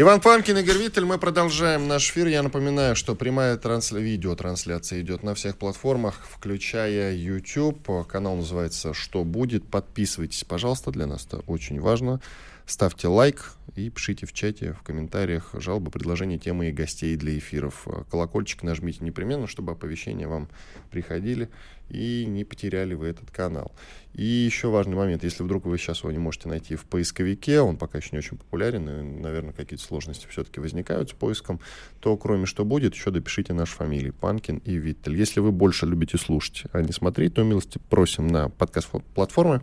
[0.00, 2.28] Иван Панкин, Игорь Виттель, мы продолжаем наш эфир.
[2.28, 3.98] Я напоминаю, что прямая трансля...
[3.98, 8.06] видеотрансляция идет на всех платформах, включая YouTube.
[8.06, 9.68] Канал называется «Что будет?».
[9.68, 12.20] Подписывайтесь, пожалуйста, для нас это очень важно.
[12.68, 17.88] Ставьте лайк и пишите в чате, в комментариях жалобы, предложения, темы и гостей для эфиров.
[18.10, 20.50] Колокольчик нажмите непременно, чтобы оповещения вам
[20.90, 21.48] приходили
[21.88, 23.72] и не потеряли вы этот канал.
[24.12, 27.78] И еще важный момент, если вдруг вы сейчас его не можете найти в поисковике, он
[27.78, 31.60] пока еще не очень популярен, и, наверное, какие-то сложности все-таки возникают с поиском,
[32.00, 35.16] то кроме что будет, еще допишите наши фамилии Панкин и Виттель.
[35.16, 39.62] Если вы больше любите слушать, а не смотреть, то милости просим на подкаст-платформы.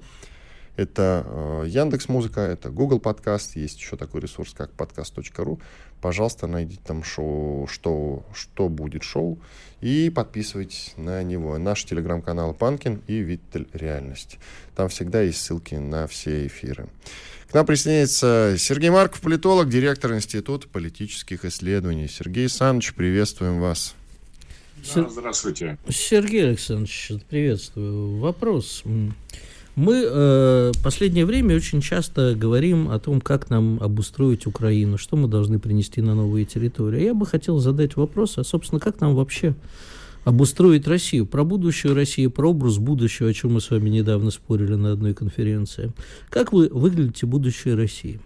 [0.75, 5.59] Это э, Яндекс Музыка, это Google Подкаст, есть еще такой ресурс, как подкаст.ру.
[6.01, 9.39] Пожалуйста, найдите там шоу, что, что будет шоу,
[9.79, 11.57] и подписывайтесь на него.
[11.57, 14.37] Наш телеграм-канал Панкин и Виттель Реальность.
[14.75, 16.87] Там всегда есть ссылки на все эфиры.
[17.49, 22.09] К нам присоединяется Сергей Марков, политолог, директор Института политических исследований.
[22.09, 23.95] Сергей Александрович, приветствуем вас.
[24.93, 25.77] Да, здравствуйте.
[25.89, 28.19] Сергей Александрович, приветствую.
[28.19, 28.83] Вопрос.
[29.75, 35.27] Мы э, последнее время очень часто говорим о том, как нам обустроить Украину, что мы
[35.27, 37.03] должны принести на новые территории.
[37.03, 39.53] Я бы хотел задать вопрос, а, собственно, как нам вообще
[40.23, 44.75] обустроить Россию, про будущую Россию, про образ будущего, о чем мы с вами недавно спорили
[44.75, 45.91] на одной конференции.
[46.29, 48.21] Как вы выглядите будущей России?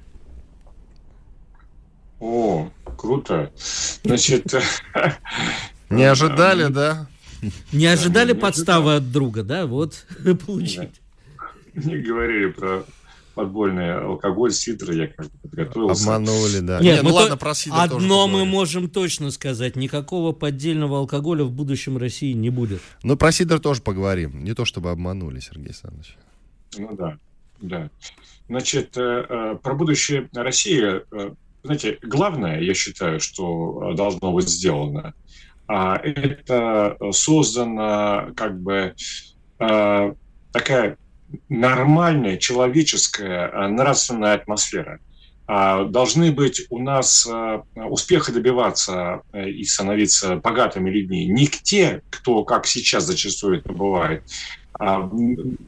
[2.19, 3.51] О, круто.
[4.03, 4.53] Значит...
[5.89, 7.07] Не ожидали, да?
[7.73, 9.65] Не ожидали подставы от друга, да?
[9.65, 10.05] Вот,
[10.45, 11.01] получить
[11.85, 12.85] не говорили про
[13.39, 16.03] подбольный алкоголь, сидры, я как бы подготовился.
[16.03, 16.79] Обманули, да.
[16.81, 21.51] Нет, Нет ну ладно, про сидр Одно мы можем точно сказать, никакого поддельного алкоголя в
[21.51, 22.81] будущем России не будет.
[23.03, 26.17] Ну, про сидр тоже поговорим, не то чтобы обманули, Сергей Александрович.
[26.77, 27.17] Ну да,
[27.61, 27.89] да.
[28.49, 35.13] Значит, э, э, про будущее России, э, знаете, главное, я считаю, что должно быть сделано,
[35.67, 38.95] а это создана как бы
[40.51, 40.97] такая
[41.47, 44.99] нормальная человеческая э, нравственная атмосфера.
[45.51, 52.03] А, должны быть у нас э, успеха добиваться э, и становиться богатыми людьми не те,
[52.11, 54.23] кто, как сейчас зачастую это бывает,
[54.73, 55.09] а,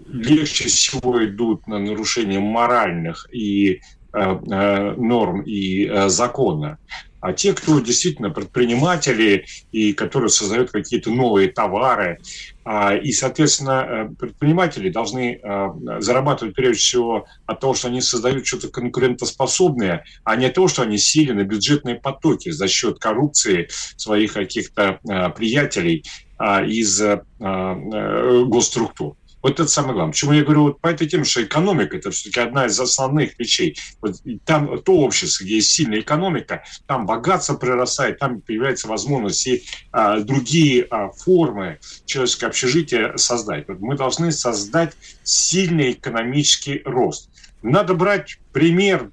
[0.07, 3.81] легче всего идут на нарушение моральных и
[4.13, 6.77] норм и закона,
[7.21, 12.17] а те, кто действительно предприниматели и которые создают какие-то новые товары.
[12.63, 15.69] А, и, соответственно, э, предприниматели должны э,
[15.99, 20.81] зарабатывать прежде всего от того, что они создают что-то конкурентоспособное, а не от того, что
[20.81, 26.03] они сели на бюджетные потоки за счет коррупции своих каких-то э, приятелей
[26.37, 26.99] а, из
[27.39, 29.15] госструктур.
[29.41, 30.11] Вот это самое главное.
[30.11, 33.77] Почему я говорю вот по этой теме, что экономика– это все-таки одна из основных вещей.
[34.01, 34.15] Вот
[34.45, 40.19] там то общество, где есть сильная экономика, там богатство прирастает, там появляется возможность и а,
[40.19, 43.67] другие а, формы человеческого общежития создать.
[43.67, 44.93] Вот мы должны создать
[45.23, 47.29] сильный экономический рост.
[47.63, 49.11] Надо брать пример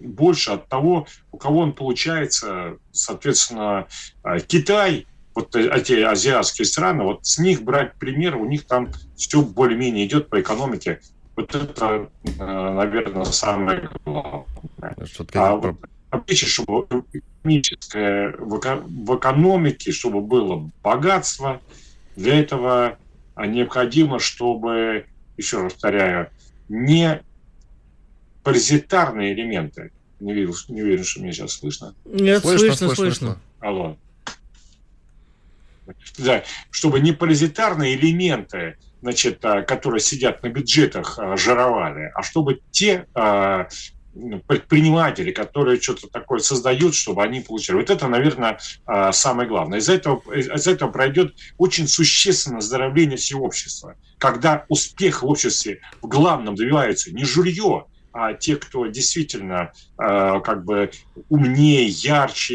[0.00, 2.78] больше от того, у кого он получается.
[2.92, 3.86] Соответственно,
[4.22, 9.42] а, Китай– вот эти азиатские страны, вот с них брать пример, у них там все
[9.42, 11.00] более-менее идет по экономике.
[11.36, 14.44] Вот это, э, наверное, самое главное.
[15.34, 15.76] А вот,
[16.30, 21.60] чтобы экономическое, в экономике, чтобы было богатство,
[22.14, 22.98] для этого
[23.36, 25.06] необходимо, чтобы,
[25.36, 26.30] еще раз повторяю,
[26.68, 27.20] не
[28.44, 29.90] паразитарные элементы,
[30.20, 31.94] не, видел, не уверен, что меня сейчас слышно.
[32.04, 32.94] Нет, слышно, слышно.
[32.94, 33.38] слышно.
[33.58, 33.96] Алло да,
[36.70, 43.06] чтобы не паразитарные элементы, значит, а, которые сидят на бюджетах, а, жировали, а чтобы те
[43.14, 43.68] а,
[44.46, 47.76] предприниматели, которые что-то такое создают, чтобы они получали.
[47.76, 48.60] Вот это, наверное,
[49.10, 49.80] самое главное.
[49.80, 53.96] Из-за этого, из этого пройдет очень существенное оздоровление всего общества.
[54.18, 60.64] Когда успех в обществе в главном добивается не жулье, а те, кто действительно э, как
[60.64, 60.90] бы
[61.28, 62.54] умнее, ярче,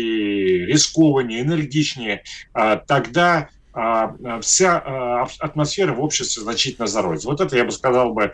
[0.66, 2.24] рискованнее, энергичнее,
[2.56, 7.28] э, тогда э, вся атмосфера в обществе значительно здоровится.
[7.28, 8.32] Вот это, я бы сказал бы,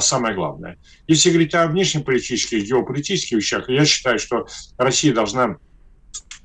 [0.00, 0.78] самое главное.
[1.06, 4.46] Если говорить о внешнеполитических, геополитических вещах, я считаю, что
[4.76, 5.56] Россия должна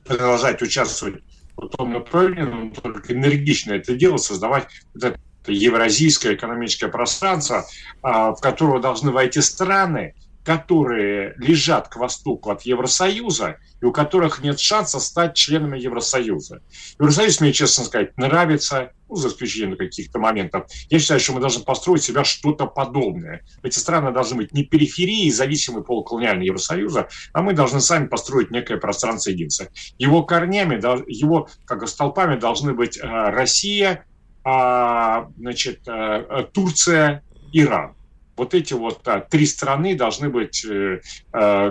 [0.05, 1.23] продолжать участвовать
[1.57, 7.65] в том направлении, но только энергично это дело, создавать вот это евразийское экономическое пространство,
[8.01, 14.59] в которое должны войти страны, которые лежат к востоку от Евросоюза и у которых нет
[14.59, 16.61] шанса стать членами Евросоюза.
[16.99, 20.67] Евросоюз, мне честно сказать, нравится, ну, за исключением каких-то моментов.
[20.89, 23.43] Я считаю, что мы должны построить себя что-то подобное.
[23.61, 28.77] Эти страны должны быть не периферией, зависимой полуколониальной Евросоюза, а мы должны сами построить некое
[28.77, 29.67] пространство единства.
[29.97, 30.75] Его корнями,
[31.11, 34.05] его как столпами должны быть э, Россия,
[34.43, 37.23] а, значит, э, Турция,
[37.53, 37.95] Иран
[38.41, 40.99] вот эти вот а, три страны должны быть э,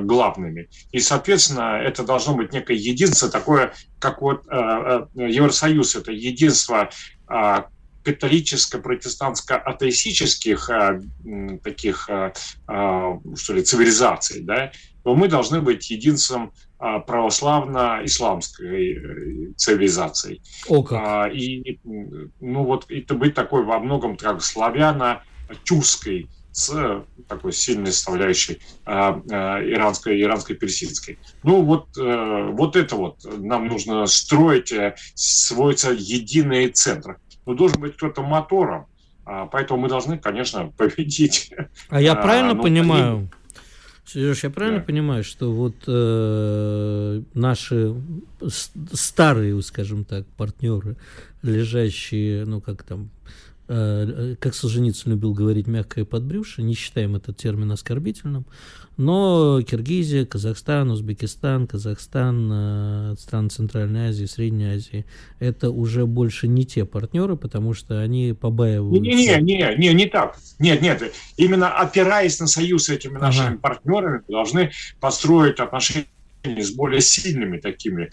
[0.03, 0.69] главными.
[0.93, 6.89] И, соответственно, это должно быть некое единство, такое, как вот э, Евросоюз, это единство
[7.29, 7.57] э,
[8.05, 10.71] католическо-протестантско-атеистических
[11.63, 14.73] таких, что ли, цивилизаций, да,
[15.05, 20.43] то мы должны быть единством православно-исламской э, цивилизацией.
[20.69, 21.01] О, как.
[21.01, 21.79] А, и,
[22.41, 29.63] ну вот, это быть такой во многом как славяно-тюркской с такой сильной составляющей а, а,
[29.63, 31.19] иранской, иранской персидской.
[31.43, 37.19] Ну вот, а, вот это вот нам нужно строить, э, свойца единый центр.
[37.47, 38.87] Но должен быть кто-то мотором,
[39.25, 41.53] а, поэтому мы должны, конечно, победить.
[41.89, 43.31] А я правильно ну, понимаю?
[44.13, 44.85] Сереж, я правильно да.
[44.85, 47.95] понимаю, что вот э, наши
[48.93, 50.97] старые, скажем так, партнеры,
[51.43, 53.11] лежащие, ну как там,
[53.73, 58.45] Э, как Солженицын любил говорить, мягкое подбрюшье, не считаем этот термин оскорбительным,
[58.97, 65.07] но Киргизия, Казахстан, Узбекистан, Казахстан, э, страны Центральной Азии, Средней Азии,
[65.39, 69.01] это уже больше не те партнеры, потому что они побаиваются.
[69.01, 70.37] Не, не, не, не, не так.
[70.59, 71.03] Нет, нет,
[71.37, 73.59] именно опираясь на союз с этими нашими ага.
[73.59, 74.71] партнерами, должны
[75.01, 76.07] построить отношения
[76.45, 78.11] с более сильными такими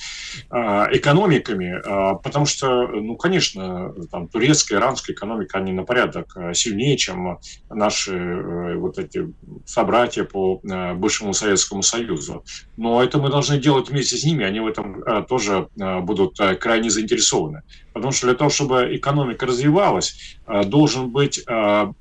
[0.50, 6.54] а, экономиками, а, потому что, ну, конечно, там турецкая, иранская экономика, они на порядок а,
[6.54, 7.40] сильнее, чем
[7.70, 9.34] наши э, вот эти
[9.66, 10.60] собратья по
[10.96, 12.44] бывшему Советскому Союзу.
[12.76, 17.62] Но это мы должны делать вместе с ними, они в этом тоже будут крайне заинтересованы.
[17.94, 21.44] Потому что для того, чтобы экономика развивалась, должен быть,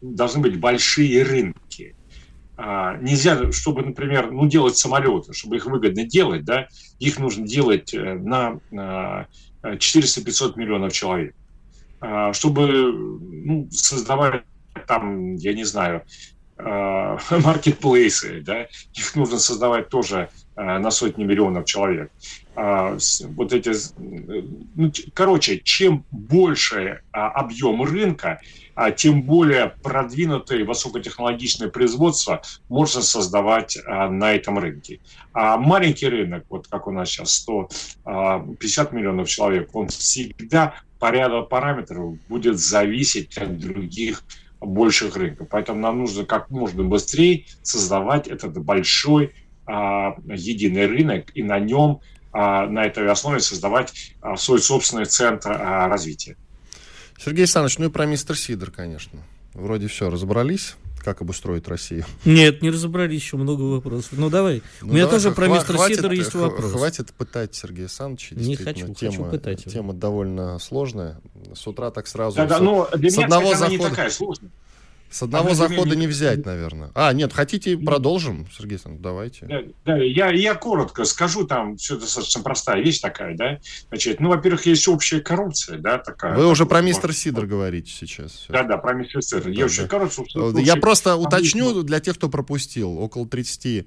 [0.01, 1.59] должны быть большие рынки.
[2.59, 6.69] А, нельзя, чтобы, например, ну, делать самолеты, чтобы их выгодно делать, да,
[6.99, 8.59] их нужно делать э, на
[9.63, 11.35] 400-500 миллионов человек.
[12.01, 14.45] А, чтобы ну, создавать
[14.87, 16.03] там, я не знаю,
[16.57, 22.11] а, маркетплейсы, да, их нужно создавать тоже на сотни миллионов человек.
[22.55, 28.41] Вот эти, ну, короче, чем больше объем рынка,
[28.77, 35.01] а тем более продвинутое высокотехнологичное производство можно создавать а, на этом рынке.
[35.33, 37.73] А маленький рынок, вот как у нас сейчас 150
[38.05, 44.23] а, миллионов человек, он всегда по ряду параметров будет зависеть от других
[44.61, 45.49] больших рынков.
[45.51, 49.35] Поэтому нам нужно как можно быстрее создавать этот большой
[49.65, 52.01] а, единый рынок и на нем,
[52.33, 56.37] а, на этой основе создавать а, свой собственный центр а, развития.
[57.19, 59.21] Сергей Александрович, ну и про мистер Сидор, конечно.
[59.55, 62.05] Вроде все, разобрались, как обустроить Россию.
[62.25, 64.13] Нет, не разобрались, еще много вопросов.
[64.13, 66.73] Ну давай, ну, у меня давай, тоже про мистер Сидора есть вопрос.
[66.73, 68.35] Хватит пытать Сергея Александровича.
[68.37, 69.73] Не хочу, тема, хочу пытать его.
[69.73, 71.21] Тема довольно сложная.
[71.55, 72.37] С утра так сразу...
[72.37, 73.71] Да, да, но для с меня одного захода...
[73.71, 74.51] не такая сложная.
[75.11, 76.91] С одного захода не взять, наверное.
[76.95, 79.47] А, нет, хотите, продолжим, Сергей Александрович, давайте.
[79.47, 83.59] Да, да я, я коротко скажу, там все достаточно простая вещь такая, да.
[83.89, 86.37] Значит, ну, во-первых, есть общая коррупция, да, такая.
[86.37, 88.47] Вы уже про мистер Сидор говорите сейчас.
[88.49, 89.45] Да, да, про мистер Сидор.
[89.45, 89.89] Да, я да.
[89.89, 90.27] коррупция.
[90.63, 92.99] Я просто уточню для тех, кто пропустил.
[92.99, 93.87] Около 30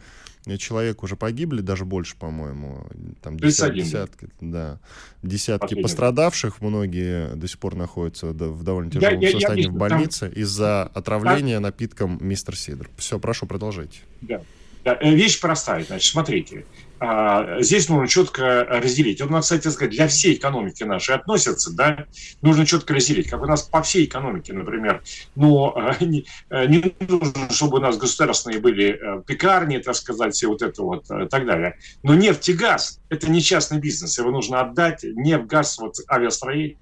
[0.57, 2.87] человек уже погибли, даже больше, по-моему.
[3.21, 4.79] Там десятки, десятки, да,
[5.21, 5.83] десятки Последний.
[5.83, 10.29] пострадавших, многие до сих пор находятся в довольно тяжелом я, состоянии я, я, в больнице
[10.29, 10.31] там...
[10.31, 11.59] из-за отравления а?
[11.59, 12.89] напитком мистер Сидор.
[12.97, 13.99] Все, прошу, продолжайте.
[14.21, 14.41] Да.
[14.83, 14.97] да.
[15.01, 16.65] Э, вещь простая, значит, смотрите.
[16.99, 19.21] А, здесь нужно четко разделить.
[19.21, 22.05] Это, кстати сказать, для всей экономики нашей относится, да,
[22.41, 23.29] нужно четко разделить.
[23.29, 25.01] Как у нас по всей экономике, например,
[25.35, 30.35] но э, не, э, не нужно, чтобы у нас государственные были э, пекарни, так сказать,
[30.35, 31.77] все вот это вот и так далее.
[32.03, 36.77] Но нефть и газ– это не частный бизнес, его нужно отдать, нефть, газ, вот авиастроение,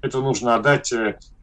[0.00, 0.92] это нужно отдать,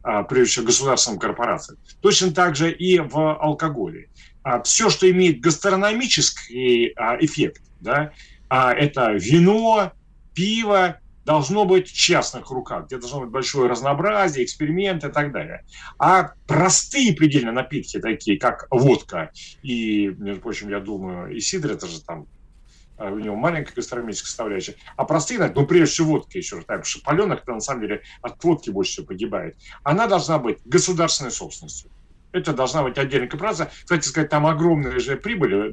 [0.02, 1.78] а, прежде всего, государственным корпорациям.
[2.00, 4.08] Точно так же и в алкоголе.
[4.42, 8.12] А, все, что имеет гастрономический а, эффект, да,
[8.48, 9.92] а это вино,
[10.34, 15.64] пиво, должно быть в частных руках, где должно быть большое разнообразие, эксперименты и так далее.
[15.98, 19.30] А простые предельно напитки, такие как водка
[19.62, 22.26] и, между прочим, я думаю, и сидр, это же там
[22.96, 24.76] а, у него маленькая гастрономическая составляющая.
[24.96, 28.42] А простые, ну, прежде всего, водка еще раз, потому что паленок, на самом деле, от
[28.42, 29.56] водки больше всего погибает.
[29.82, 31.90] Она должна быть государственной собственностью.
[32.32, 33.70] Это должна быть отдельная корпорация.
[33.82, 35.72] Кстати сказать, там огромные же прибыли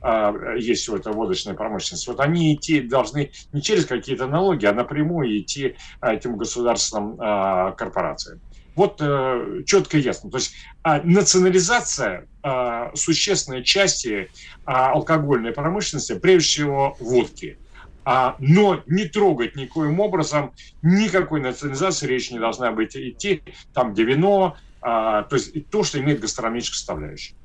[0.00, 2.08] а, есть у этой водочной промышленности.
[2.08, 7.72] Вот они идти должны не через какие-то налоги, а напрямую идти а, этим государственным а,
[7.72, 8.40] корпорациям.
[8.74, 10.30] Вот э, четко и ясно.
[10.30, 14.30] То есть а, национализация а, существенной части
[14.64, 17.58] а, алкогольной промышленности, прежде всего водки.
[18.04, 23.42] А, но не трогать никоим образом, никакой национализации речь не должна быть идти,
[23.74, 24.56] там где вино,
[25.28, 27.36] то есть то, что имеет гастрономическую составляющую.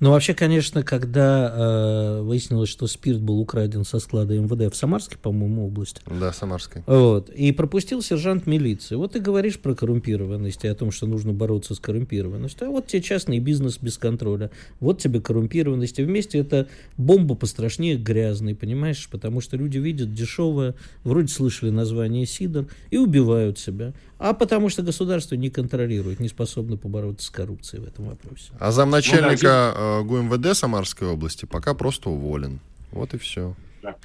[0.00, 5.18] Ну, вообще, конечно, когда э, выяснилось, что спирт был украден со склада МВД в Самарской,
[5.18, 6.00] по-моему, области.
[6.06, 6.84] Да, Самарской.
[6.86, 7.30] Вот.
[7.30, 8.94] И пропустил сержант милиции.
[8.94, 12.68] Вот ты говоришь про коррумпированность и о том, что нужно бороться с коррумпированностью.
[12.68, 14.52] А вот тебе частный бизнес без контроля.
[14.78, 15.98] Вот тебе коррумпированность.
[15.98, 19.08] И вместе это бомба пострашнее грязной, понимаешь?
[19.10, 23.94] Потому что люди видят дешевое, вроде слышали название Сидор, и убивают себя.
[24.18, 28.50] А потому что государство не контролирует, не способно побороться с коррупцией в этом вопросе.
[28.58, 32.60] А замначальника ну, да, ГУМВД Самарской области пока просто уволен.
[32.92, 33.54] Вот и все.
[33.82, 33.96] Да.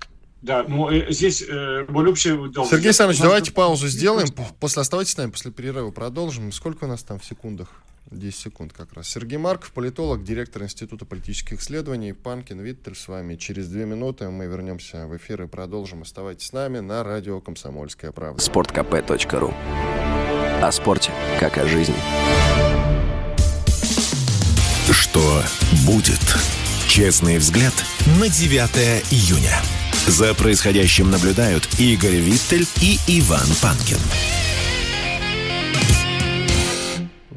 [0.41, 2.35] Да, ну э, здесь э, более общее...
[2.65, 4.27] Сергей Александрович, давайте паузу сделаем.
[4.59, 6.51] После оставайтесь с нами, после перерыва продолжим.
[6.51, 7.69] Сколько у нас там в секундах?
[8.11, 9.07] 10 секунд как раз.
[9.07, 12.13] Сергей Марков, политолог, директор Института политических исследований.
[12.13, 13.35] Панкин Виттель с вами.
[13.35, 16.01] Через две минуты мы вернемся в эфир и продолжим.
[16.01, 18.41] Оставайтесь с нами на радио «Комсомольская правда».
[18.41, 19.53] sportkp.ru
[20.61, 21.95] О спорте, как о жизни.
[24.91, 25.43] Что
[25.85, 26.19] будет?
[26.87, 27.73] Честный взгляд
[28.19, 29.61] на 9 июня.
[30.07, 33.99] За происходящим наблюдают Игорь Виттель и Иван Панкин.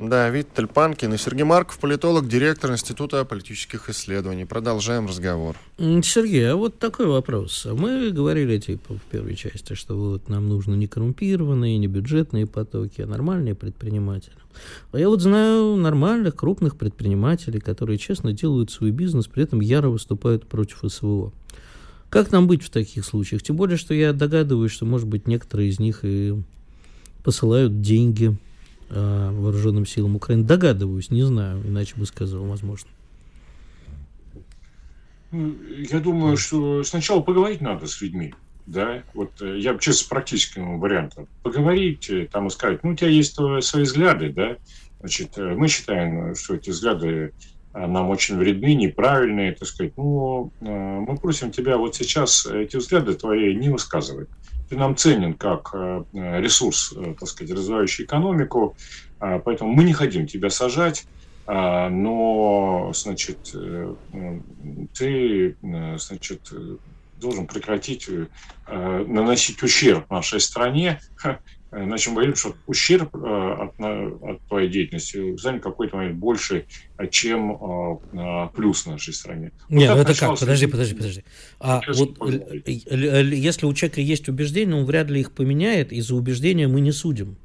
[0.08, 4.44] Да, Виттель Панкин и Сергей Марков, политолог, директор Института политических исследований.
[4.44, 5.56] Продолжаем разговор.
[5.78, 7.66] Сергей, а вот такой вопрос.
[7.68, 13.00] Мы говорили, типа, в первой части, что вот нам нужны не коррумпированные, не бюджетные потоки,
[13.00, 14.36] а нормальные предприниматели.
[14.92, 19.88] А я вот знаю нормальных, крупных предпринимателей, которые честно делают свой бизнес, при этом яро
[19.88, 21.32] выступают против СВО.
[22.10, 23.42] Как нам быть в таких случаях?
[23.42, 26.40] Тем более, что я догадываюсь, что, может быть, некоторые из них и
[27.24, 28.36] посылают деньги
[28.90, 30.44] э, вооруженным силам Украины.
[30.44, 32.88] Догадываюсь, не знаю, иначе бы сказал, возможно.
[35.32, 35.54] Ну,
[35.90, 38.34] я думаю, что сначала поговорить надо с людьми.
[38.66, 41.28] Да, вот э, я честно с практическим вариантом.
[41.42, 44.56] Поговорить, э, там и сказать, ну, у тебя есть свои взгляды, да,
[45.00, 47.32] значит, мы считаем, что эти взгляды
[47.74, 49.92] нам очень вредны, неправильные, так сказать.
[49.98, 54.30] Ну, мы просим тебя вот сейчас эти взгляды твои не высказывать
[54.74, 58.76] нам ценен как э, ресурс, э, так сказать, развивающий экономику,
[59.18, 61.06] а, поэтому мы не хотим тебя сажать,
[61.46, 63.94] а, но, значит, э,
[64.92, 65.56] ты,
[65.98, 66.50] значит,
[67.14, 68.10] должен прекратить
[68.66, 71.00] наносить ущерб нашей стране
[71.84, 76.66] Иначе мы говорим, что ущерб э, от, от твоей деятельности станет какой-то момент больше,
[77.10, 79.52] чем э, плюс в нашей стране.
[79.68, 80.38] Нет, вот ну это как?
[80.38, 81.24] Подожди, подожди, подожди.
[81.60, 82.16] А вот
[82.66, 86.92] если у человека есть убеждения, он вряд ли их поменяет, и за убеждения мы не
[86.92, 87.36] судим.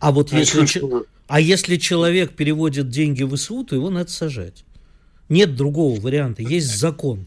[0.00, 1.04] А вот а если, что...
[1.28, 4.64] а если человек переводит деньги в СУ, то его надо сажать.
[5.28, 7.26] Нет другого варианта, есть закон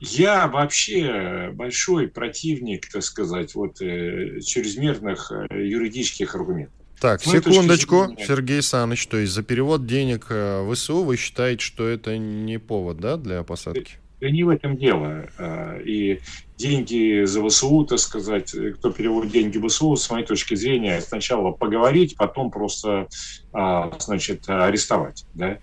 [0.00, 6.74] я вообще большой противник, так сказать, вот э, чрезмерных э, юридических аргументов.
[7.00, 8.26] Так, ну, секундочку, зрения...
[8.26, 12.58] Сергей Саныч, то есть за перевод денег э, в ВСУ вы считаете, что это не
[12.58, 13.98] повод, да, для посадки?
[14.20, 15.28] Да не в этом дело.
[15.84, 16.18] И
[16.56, 21.52] деньги за ВСУ, так сказать, кто переводит деньги в ВСУ, с моей точки зрения, сначала
[21.52, 23.06] поговорить, потом просто,
[23.52, 25.24] а, значит, арестовать.
[25.34, 25.58] Да?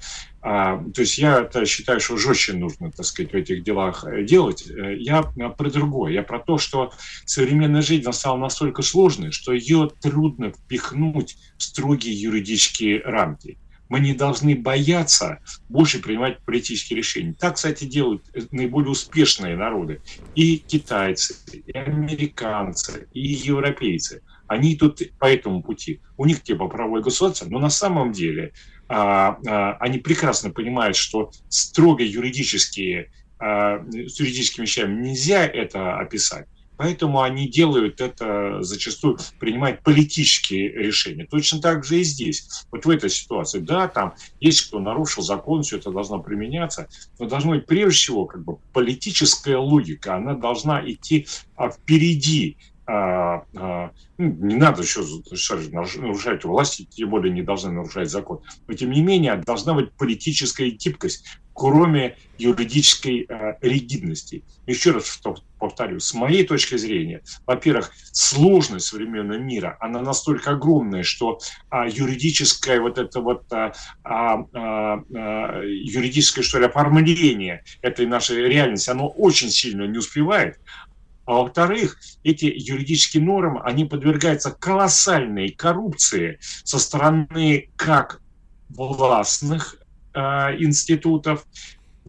[0.48, 4.70] А, то есть я считаю, что жестче нужно, так сказать, в этих делах э, делать.
[4.70, 6.12] Э, я про другое.
[6.12, 6.92] Я про то, что
[7.26, 13.58] современная жизнь стала настолько сложной, что ее трудно впихнуть в строгие юридические рамки.
[13.90, 17.34] Мы не должны бояться больше принимать политические решения.
[17.34, 20.04] Так, кстати, делают наиболее успешные народы.
[20.36, 24.22] И китайцы, и американцы, и европейцы.
[24.48, 26.02] Они идут по этому пути.
[26.18, 28.54] У них типа правовое государство, но на самом деле
[28.88, 36.48] они прекрасно понимают, что строго юридические, а, с юридическими вещами нельзя это описать.
[36.78, 41.26] Поэтому они делают это зачастую, принимают политические решения.
[41.26, 42.66] Точно так же и здесь.
[42.72, 46.88] Вот в этой ситуации, да, там есть кто нарушил закон, все это должно применяться,
[47.18, 51.28] но должно быть прежде всего как бы политическая логика, она должна идти
[51.58, 58.42] впереди а, а, ну, не надо еще нарушать власти, тем более не должны нарушать закон.
[58.68, 64.44] Но тем не менее должна быть политическая гибкость, кроме юридической а, ригидности.
[64.68, 65.20] Еще раз
[65.58, 71.40] повторю, с моей точки зрения, во-первых, сложность современного мира, она настолько огромная, что
[71.70, 73.74] а, юридическое вот это вот а,
[74.04, 80.60] а, а, юридическое что ли оформление этой нашей реальности, оно очень сильно не успевает.
[81.26, 88.22] А во-вторых, эти юридические нормы, они подвергаются колоссальной коррупции со стороны как
[88.70, 89.78] властных
[90.14, 90.20] э,
[90.60, 91.46] институтов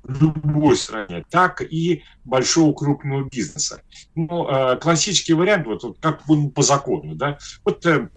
[0.06, 3.82] любой стране, так и большого крупного бизнеса.
[4.14, 6.22] Ну, э, классический вариант, вот, вот как
[6.54, 8.08] по закону, да, вот э,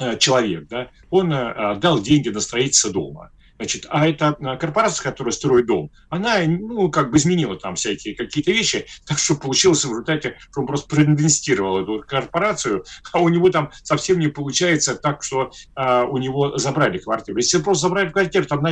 [0.00, 5.02] э человек, да, он э, дал деньги на строительство дома– Значит, а эта а, корпорация,
[5.02, 9.84] которая строит дом, она, ну, как бы изменила там всякие какие-то вещи, так что получилось
[9.84, 14.94] в результате, что он просто проинвестировал эту корпорацию, а у него там совсем не получается
[14.94, 17.38] так, что а, у него забрали квартиру.
[17.38, 18.64] Если просто забрали квартиру, там,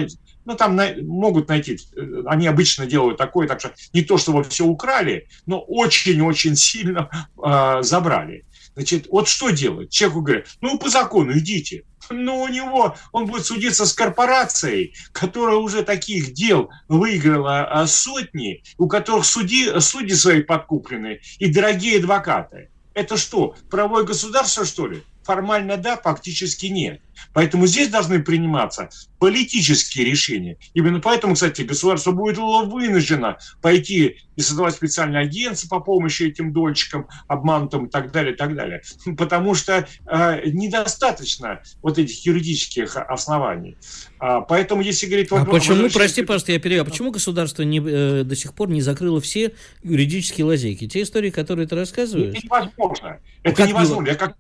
[0.45, 4.45] ну, там на, могут найти, э, они обычно делают такое, так что не то, чтобы
[4.45, 7.11] все украли, но очень-очень сильно
[7.43, 8.45] а, забрали.
[8.77, 9.91] Значит, вот что делать?
[9.91, 11.85] Человеку говорят, ну, по закону идите.
[12.11, 18.63] Но у него, он будет судиться с корпорацией, которая уже таких дел выиграла а, сотни,
[18.79, 22.71] у которых суди, судьи свои подкуплены и дорогие адвокаты.
[22.95, 25.03] Это что, правое государство, что ли?
[25.27, 27.01] Формально да, фактически нет.
[27.33, 30.59] Поэтому здесь должны приниматься политические решения.
[30.75, 37.09] Именно поэтому, кстати, государство будет вынуждено пойти и создавать специальные агентства по помощи этим дольщикам,
[37.27, 38.83] обманутым и так далее, и так далее.
[39.17, 43.77] Потому что э, недостаточно вот этих юридических оснований.
[44.19, 45.29] А, поэтому, если говорить...
[45.33, 48.83] А почему, прости, пожалуйста, я перебью, а почему государство не, э, до сих пор не
[48.83, 49.53] закрыло все
[49.83, 50.87] юридические лазейки?
[50.87, 52.35] Те истории, которые ты рассказываешь?
[52.37, 53.21] Это невозможно.
[53.43, 54.09] Это как невозможно.
[54.09, 54.37] Я как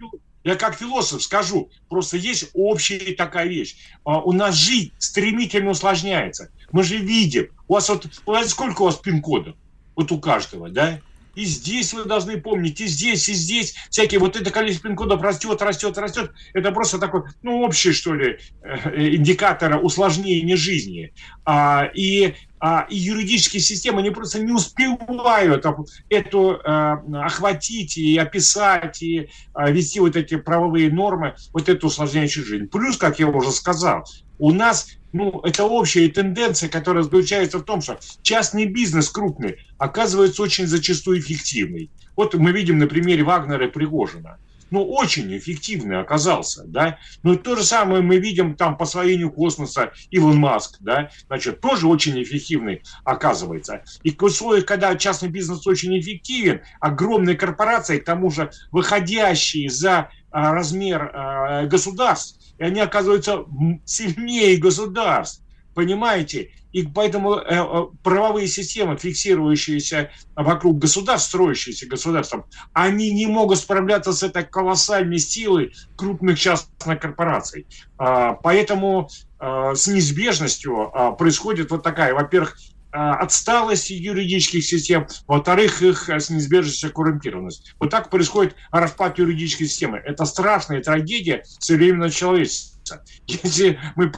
[0.46, 3.76] я как философ скажу, просто есть общая такая вещь.
[4.04, 6.50] А, у нас жизнь стремительно усложняется.
[6.70, 9.56] Мы же видим, у вас вот, у вас сколько у вас пин-кодов?
[9.96, 11.00] Вот у каждого, да?
[11.34, 13.74] И здесь вы должны помнить, и здесь, и здесь.
[13.90, 16.30] Всякие вот это количество пин-кодов растет, растет, растет.
[16.54, 21.12] Это просто такой, ну, общий, что ли, э, индикатор усложнения жизни.
[21.44, 25.64] А, и а, и юридические системы, они просто не успевают
[26.08, 32.46] эту э, охватить и описать, и э, вести вот эти правовые нормы, вот эту усложняющую
[32.46, 32.66] жизнь.
[32.66, 34.04] Плюс, как я уже сказал,
[34.38, 40.42] у нас ну, это общая тенденция, которая заключается в том, что частный бизнес крупный оказывается
[40.42, 41.90] очень зачастую эффективный.
[42.16, 44.38] Вот мы видим на примере Вагнера и Пригожина
[44.70, 46.98] ну, очень эффективный оказался, да.
[47.22, 51.86] Но то же самое мы видим там по освоению космоса Илон Маск, да, значит, тоже
[51.86, 53.82] очень эффективный оказывается.
[54.02, 60.10] И в условиях, когда частный бизнес очень эффективен, огромные корпорации, к тому же выходящие за
[60.30, 63.44] а, размер а, государств, и они оказываются
[63.84, 65.42] сильнее государств,
[65.76, 66.52] понимаете?
[66.72, 74.12] И поэтому э, э, правовые системы, фиксирующиеся вокруг государств, строящиеся государством, они не могут справляться
[74.12, 77.66] с этой колоссальной силой крупных частных корпораций.
[77.98, 82.56] А, поэтому а, с неизбежностью а, происходит вот такая, во-первых,
[82.90, 87.74] отсталость юридических систем, во-вторых, их с неизбежностью коррумпированность.
[87.78, 89.98] Вот так происходит распад юридической системы.
[89.98, 93.02] Это страшная трагедия современного человечества.
[93.26, 94.12] Если мы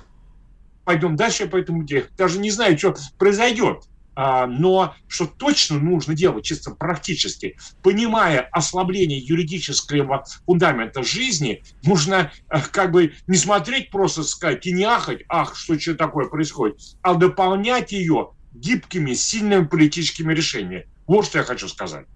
[0.89, 2.07] пойдем дальше по этому делу.
[2.17, 3.83] Даже не знаю, что произойдет.
[4.15, 12.61] А, но что точно нужно делать чисто практически, понимая ослабление юридического фундамента жизни, нужно э,
[12.73, 17.15] как бы не смотреть просто сказать и не ахать, ах, что что такое происходит, а
[17.15, 20.87] дополнять ее гибкими, сильными политическими решениями.
[21.07, 22.07] Вот что я хочу сказать.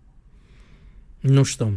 [1.22, 1.74] Ну что?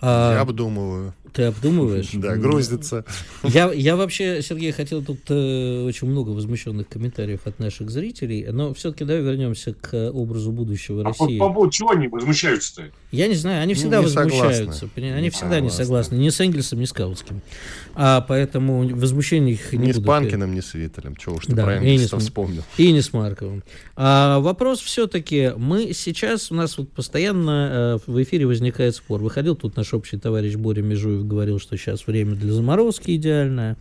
[0.00, 0.32] А...
[0.32, 1.12] Я обдумываю.
[1.32, 2.10] Ты обдумываешь?
[2.14, 3.04] Да, грузится.
[3.42, 8.74] Я, я вообще, Сергей, хотел тут э, очень много возмущенных комментариев от наших зрителей, но
[8.74, 11.38] все-таки давай вернемся к образу будущего а России.
[11.38, 12.90] По поводу чего они возмущаются-то?
[13.10, 14.80] Я не знаю, они всегда ну, возмущаются.
[14.80, 15.12] Согласны.
[15.12, 15.64] Они не всегда согласны.
[15.64, 16.14] не согласны.
[16.16, 17.40] Ни с Энгельсом, ни с Каутским.
[17.94, 20.02] А поэтому возмущение их не Ни буду.
[20.02, 21.16] с Панкиным, ни с Виттелем.
[21.16, 22.62] Чего уж ты да, про Энгельса вспомнил.
[22.76, 23.62] И не с Марковым.
[23.96, 25.52] А, вопрос все-таки.
[25.56, 29.20] Мы сейчас, у нас вот постоянно э, в эфире возникает спор.
[29.20, 33.76] Выходил тут наш общий товарищ Боря Межуев, говорил, что сейчас время для заморозки идеальное.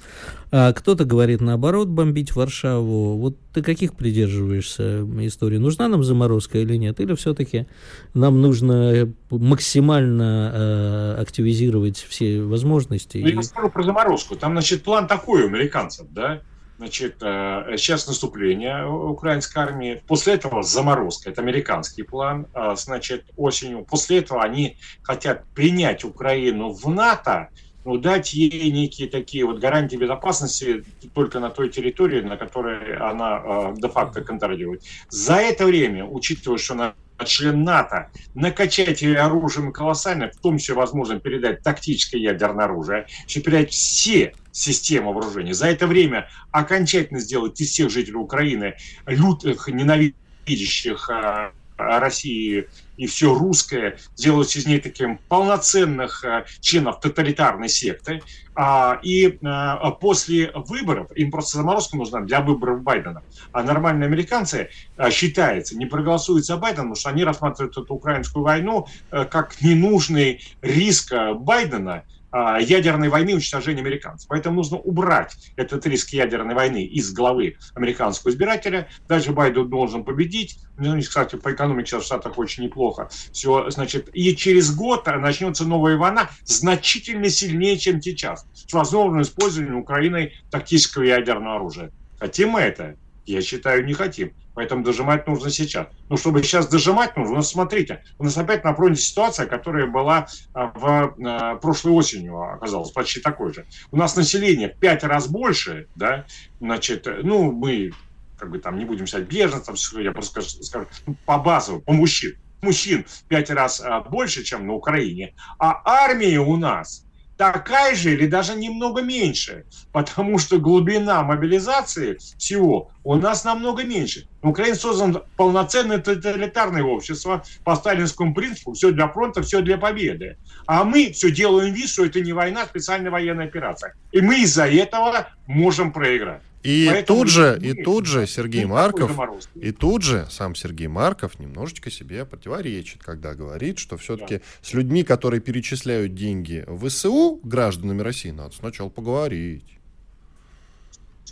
[0.52, 3.17] А кто-то говорит наоборот, бомбить Варшаву.
[3.17, 5.58] Вот ты каких придерживаешься истории?
[5.58, 7.00] Нужна нам заморозка или нет?
[7.00, 7.67] Или все-таки
[8.13, 13.17] нам нужно максимально э, активизировать все возможности?
[13.17, 14.36] Ну, я скажу про заморозку.
[14.36, 16.41] Там, значит, план такой у американцев, да?
[16.78, 20.04] Значит, э, сейчас наступление украинской армии.
[20.08, 21.32] После этого заморозка.
[21.32, 22.46] Это американский план.
[22.54, 23.84] А, значит, осенью.
[23.84, 27.50] После этого они хотят принять Украину в НАТО,
[27.88, 33.41] но дать ей некие такие вот гарантии безопасности только на той территории, на которой она
[33.41, 34.84] э, де-факто контролирует.
[35.08, 40.76] За это время, учитывая, что она член НАТО, накачать ее оружием колоссально, в том числе
[40.76, 45.54] возможно передать тактическое ядерное оружие, еще передать все системы вооружения.
[45.54, 53.34] За это время окончательно сделать из всех жителей Украины лютых, ненавидящих а, России и все
[53.34, 58.22] русское, сделать из ней таким полноценных а, членов тоталитарной секты.
[58.56, 63.22] А, и а, после выборов, им просто заморозка нужна для выборов Байдена.
[63.52, 64.70] А нормальные американцы,
[65.12, 71.13] считается, не проголосуют за Байдена, потому что они рассматривают эту украинскую войну как ненужный риск
[71.36, 74.28] Байдена– ядерной войны уничтожения американцев.
[74.28, 78.88] Поэтому нужно убрать этот риск ядерной войны из головы американского избирателя.
[79.08, 80.60] Дальше Байден должен победить.
[80.78, 83.10] Ну, кстати, по экономике сейчас в Штатах очень неплохо.
[83.32, 88.46] Все, значит, и через год начнется новая война значительно сильнее, чем сейчас.
[88.54, 91.92] С возможным использованием Украиной тактического ядерного оружия.
[92.20, 92.98] Хотим мы это?
[93.28, 94.34] Я считаю, не хотим.
[94.54, 95.88] Поэтому дожимать нужно сейчас.
[96.10, 100.28] Но чтобы сейчас дожимать нужно, ну, смотрите, у нас опять на фронте ситуация, которая была
[100.54, 103.66] а, в а, прошлой осенью оказалась почти такой же.
[103.92, 106.26] У нас население в пять раз больше, да,
[106.60, 107.92] значит, ну, мы
[108.40, 111.94] как бы там не будем сказать беженцам, я просто скажу, скажу ну, по базовому, по
[111.94, 112.36] мужчин.
[112.62, 115.36] Мужчин в пять раз а, больше, чем на Украине.
[115.60, 117.07] А армия у нас
[117.38, 124.28] такая же или даже немного меньше, потому что глубина мобилизации всего у нас намного меньше.
[124.41, 130.38] На Украине создан полноценное тоталитарное общество по сталинскому принципу, все для фронта, все для победы.
[130.65, 133.93] А мы все делаем вид, что это не война, а специальная военная операция.
[134.12, 136.41] И мы из-за этого можем проиграть.
[136.63, 139.17] И Поэтому тут же, и тут же Сергей Марков,
[139.56, 144.43] и тут же сам Сергей Марков немножечко себе противоречит, когда говорит, что все-таки да.
[144.62, 149.78] с людьми, которые перечисляют деньги в ВСУ, гражданами России, надо сначала поговорить.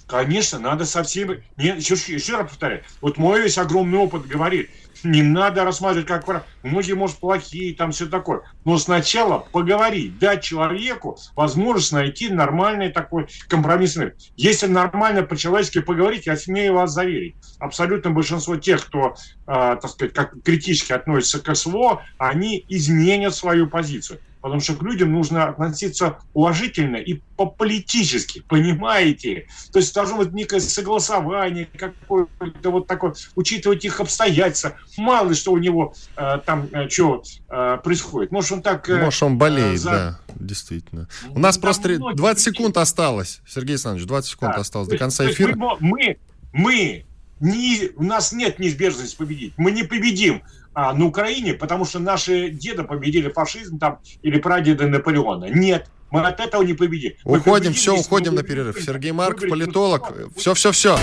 [0.08, 1.44] Конечно, надо со всеми...
[1.58, 4.70] Не, еще, еще раз повторяю, вот мой весь огромный опыт говорит,
[5.06, 6.44] не надо рассматривать как прав.
[6.64, 8.42] Многие, может, плохие, там все такое.
[8.66, 14.14] Но сначала поговорить, дать человеку возможность найти нормальный такой компромиссный.
[14.36, 19.16] Если нормально по-человечески поговорить, я смею вас заверить, абсолютно большинство тех, кто,
[19.48, 24.84] э, так сказать, как критически относится к СВО, они изменят свою позицию потому что к
[24.84, 29.48] людям нужно относиться уважительно и по-политически, понимаете?
[29.74, 34.76] То есть должно быть некое согласование, какое-то вот такое, учитывать их обстоятельства.
[34.98, 38.32] Мало ли что у него э, там э, что э, происходит.
[38.32, 38.88] Может, он так...
[38.88, 39.90] Э, Может, он болеет, э, за...
[39.90, 41.10] да, действительно.
[41.32, 44.62] У нас там просто 20 секунд осталось, Сергей Александрович, 20 секунд да.
[44.62, 45.56] осталось до конца эфира.
[45.56, 46.18] Мы, мы,
[46.54, 47.06] мы
[47.40, 49.54] не, у нас нет неизбежности победить.
[49.58, 50.44] Мы не победим
[50.76, 55.46] а, на Украине, потому что наши деды победили фашизм там или прадеды Наполеона.
[55.46, 57.14] Нет, мы от этого не победим.
[57.24, 58.78] Мы уходим, победим, все, уходим на перерыв.
[58.82, 60.12] Сергей Марк, политолог.
[60.36, 61.00] Все, все, все.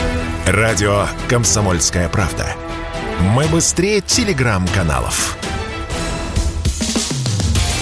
[0.46, 2.46] Радио «Комсомольская правда».
[3.34, 5.38] Мы быстрее телеграм-каналов.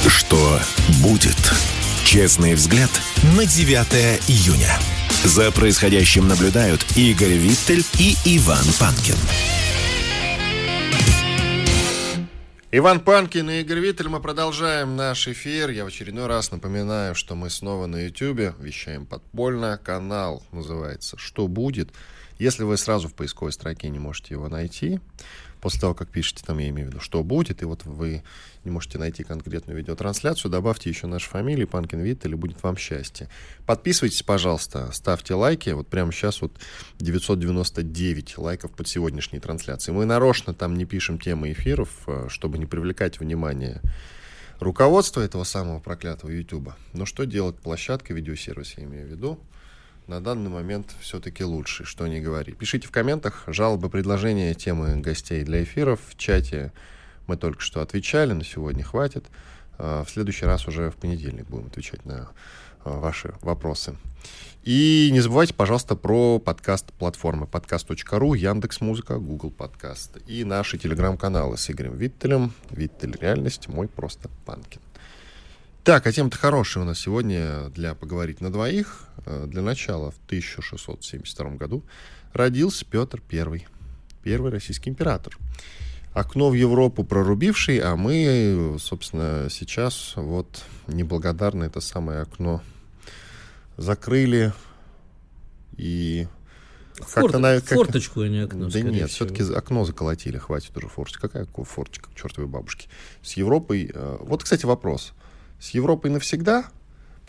[0.07, 0.61] Что
[1.03, 1.53] будет?
[2.05, 2.91] Честный взгляд
[3.37, 4.79] на 9 июня.
[5.25, 9.17] За происходящим наблюдают Игорь Виттель и Иван Панкин.
[12.73, 15.71] Иван Панкин и Игорь Виттель, мы продолжаем наш эфир.
[15.71, 19.77] Я в очередной раз напоминаю, что мы снова на YouTube, вещаем подпольно.
[19.77, 21.91] Канал называется «Что будет?».
[22.39, 25.01] Если вы сразу в поисковой строке не можете его найти,
[25.61, 28.23] после того, как пишете, там я имею в виду, что будет, и вот вы
[28.65, 33.29] не можете найти конкретную видеотрансляцию, добавьте еще наши фамилии, Панкин Виттель, и будет вам счастье.
[33.67, 35.71] Подписывайтесь, пожалуйста, ставьте лайки.
[35.71, 36.53] Вот прямо сейчас вот
[36.99, 39.97] 999 лайков под сегодняшней трансляцией.
[39.97, 43.81] Мы нарочно там не пишем темы эфиров, э, чтобы не привлекать внимание
[44.61, 46.73] руководства этого самого проклятого YouTube.
[46.93, 49.41] Но что делать площадка, видеосервис, я имею в виду,
[50.11, 52.53] на данный момент все-таки лучше, что не говори.
[52.53, 56.01] Пишите в комментах жалобы, предложения, темы гостей для эфиров.
[56.09, 56.73] В чате
[57.29, 59.27] мы только что отвечали, на сегодня хватит.
[59.79, 62.29] А, в следующий раз уже в понедельник будем отвечать на
[62.85, 63.97] а, ваши вопросы.
[64.65, 71.71] И не забывайте, пожалуйста, про подкаст-платформы подкаст.ру, Яндекс Музыка, Google Подкаст и наши телеграм-каналы с
[71.71, 72.53] Игорем Виттелем.
[72.71, 74.81] Виттель Реальность, мой просто Панкин.
[75.83, 79.07] Так, а тема-то хорошая у нас сегодня для поговорить на двоих.
[79.27, 81.85] Э, для начала, в 1672 году
[82.33, 83.67] родился Петр I,
[84.23, 85.37] первый российский император.
[86.13, 92.63] Окно в Европу прорубивший, а мы, собственно, сейчас вот неблагодарно это самое окно
[93.77, 94.53] закрыли
[95.77, 96.27] и
[97.01, 97.79] Форт, на, как...
[97.79, 98.69] Форточку, а не окно.
[98.69, 101.29] Да нет, все-таки окно заколотили, хватит уже форточка.
[101.29, 102.89] Какая форточка к чертовой бабушке?
[103.23, 103.91] С Европой...
[103.93, 105.15] Э, вот, кстати, вопрос.
[105.59, 106.67] С Европой навсегда?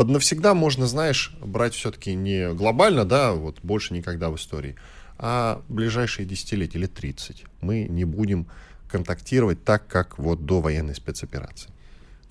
[0.01, 4.75] Под навсегда можно, знаешь, брать все-таки не глобально, да, вот больше никогда в истории,
[5.19, 7.45] а ближайшие десятилетия, лет 30.
[7.61, 8.47] Мы не будем
[8.89, 11.69] контактировать так, как вот до военной спецоперации.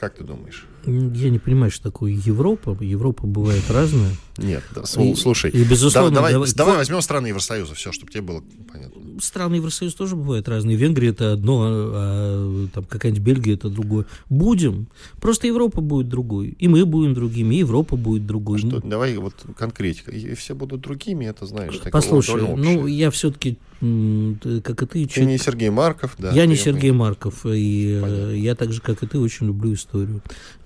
[0.00, 0.66] Как ты думаешь?
[0.86, 2.74] Я не понимаю, что такое Европа.
[2.80, 4.12] Европа бывает разная.
[4.38, 8.22] Нет, да, и, слушай, и, безусловно, давай, давай, давай возьмем страны Евросоюза, все, чтобы тебе
[8.22, 9.20] было понятно.
[9.20, 10.78] Страны Евросоюза тоже бывают разные.
[10.78, 14.06] Венгрия это одно, а, а там какая-нибудь Бельгия это другое.
[14.30, 14.86] Будем.
[15.20, 16.56] Просто Европа будет другой.
[16.58, 18.56] И мы будем другими, и Европа будет другой.
[18.56, 20.10] А что, давай вот конкретика.
[20.12, 21.78] И все будут другими, это знаешь.
[21.92, 25.06] Послушай, ну я все-таки как и ты...
[25.06, 26.32] Ты не Сергей Марков, да.
[26.32, 28.32] Я не Сергей Марков, и э, Понятно.
[28.32, 29.89] я так же, как и ты, очень люблю историю.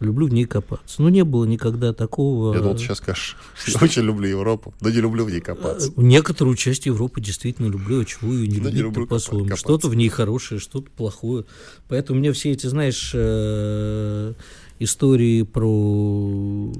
[0.01, 1.03] Люблю в ней копаться.
[1.03, 2.55] Но не было никогда такого...
[2.55, 5.89] Я думал, сейчас скажешь, я очень люблю Европу, но не люблю в ней копаться.
[5.89, 9.57] Э, некоторую часть Европы действительно люблю, а чего ее не люблю по-своему.
[9.57, 11.45] Что-то в ней хорошее, что-то плохое.
[11.89, 14.35] Поэтому мне все эти, знаешь, э,
[14.79, 16.73] истории про,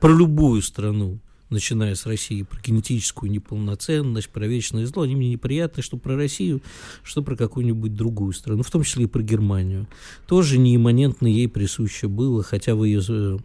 [0.00, 1.18] про любую страну,
[1.50, 6.62] начиная с России, про генетическую неполноценность, про вечное зло, они мне неприятны, что про Россию,
[7.02, 9.86] что про какую-нибудь другую страну, в том числе и про Германию.
[10.26, 13.38] Тоже неимманентно ей присуще было, хотя в ее э,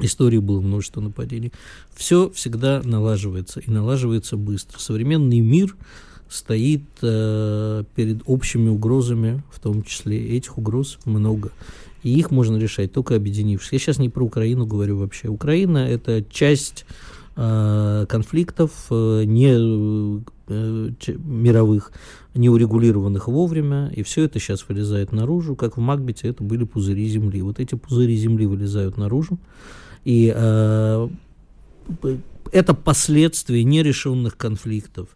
[0.00, 1.52] истории было множество нападений.
[1.94, 4.78] Все всегда налаживается, и налаживается быстро.
[4.78, 5.76] Современный мир
[6.28, 11.52] стоит э, перед общими угрозами, в том числе этих угроз много.
[12.02, 13.72] И их можно решать только объединившись.
[13.72, 15.28] Я сейчас не про Украину говорю вообще.
[15.28, 16.84] Украина– это часть
[17.34, 21.92] конфликтов э, не э, мировых,
[22.34, 27.08] не урегулированных вовремя, и все это сейчас вылезает наружу, как в Макбете это были пузыри
[27.08, 27.42] земли.
[27.42, 29.38] Вот эти пузыри земли вылезают наружу,
[30.04, 31.08] и э,
[32.52, 35.08] это последствия нерешенных конфликтов.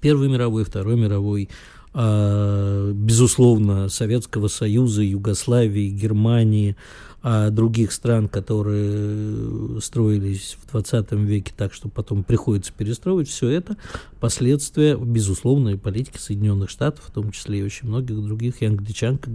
[0.00, 1.48] Первой мировой, Второй мировой,
[1.94, 6.76] э, безусловно, Советского Союза, Югославии, Германии,
[7.22, 13.76] а других стран, которые строились в 20 веке так, что потом приходится перестроить, все это
[14.20, 19.30] последствия, безусловно, политики Соединенных Штатов, в том числе и очень многих других, и англичан, как.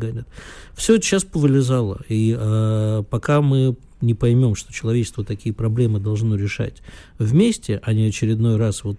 [0.75, 6.35] Все это сейчас повылезало, и э, пока мы не поймем, что человечество такие проблемы должно
[6.35, 6.81] решать
[7.17, 8.97] вместе, а не очередной раз вот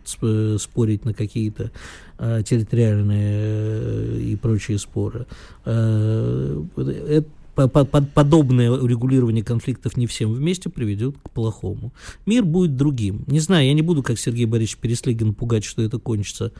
[0.60, 1.70] спорить на какие-то
[2.18, 5.26] э, территориальные э, и прочие споры.
[5.64, 11.92] Э, это подобное урегулирование конфликтов не всем вместе приведет к плохому.
[12.26, 13.24] Мир будет другим.
[13.26, 16.52] Не знаю, я не буду, как Сергей Борисович Переслегин, пугать, что это кончится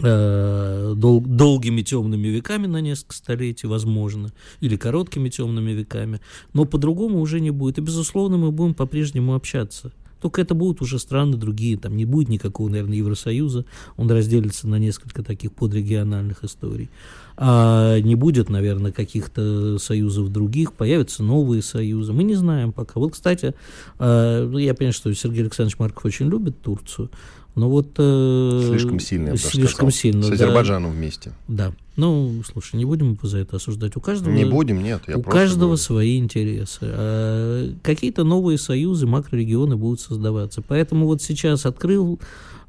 [0.00, 6.20] э, дол долгими темными веками на несколько столетий, возможно, или короткими темными веками,
[6.52, 7.78] но по-другому уже не будет.
[7.78, 9.92] И, безусловно, мы будем по-прежнему общаться.
[10.24, 13.66] Только это будут уже страны другие, там не будет никакого, наверное, Евросоюза,
[13.98, 16.88] он разделится на несколько таких подрегиональных историй.
[17.36, 23.00] А не будет, наверное, каких-то союзов других, появятся новые союзы, мы не знаем пока.
[23.00, 23.52] Вот, кстати,
[23.98, 27.10] а, ну, я понимаю, что Сергей Александрович Марков очень любит Турцию,
[27.54, 27.88] но вот...
[27.98, 30.96] Э, слишком сильно, я Слишком сильно, С Азербайджаном да.
[30.96, 31.32] вместе.
[31.48, 31.72] Да.
[31.96, 33.96] Ну, слушай, не будем за это осуждать.
[33.96, 35.02] У каждого, не будем, нет.
[35.06, 35.76] Я у каждого говорю.
[35.76, 36.78] свои интересы.
[36.82, 40.62] А какие-то новые союзы, макрорегионы будут создаваться.
[40.62, 42.18] Поэтому вот сейчас открыл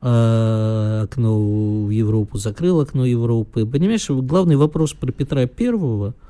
[0.01, 3.65] а, окно в Европу, закрыл окно Европы.
[3.65, 6.13] Понимаешь, главный вопрос про Петра Первого–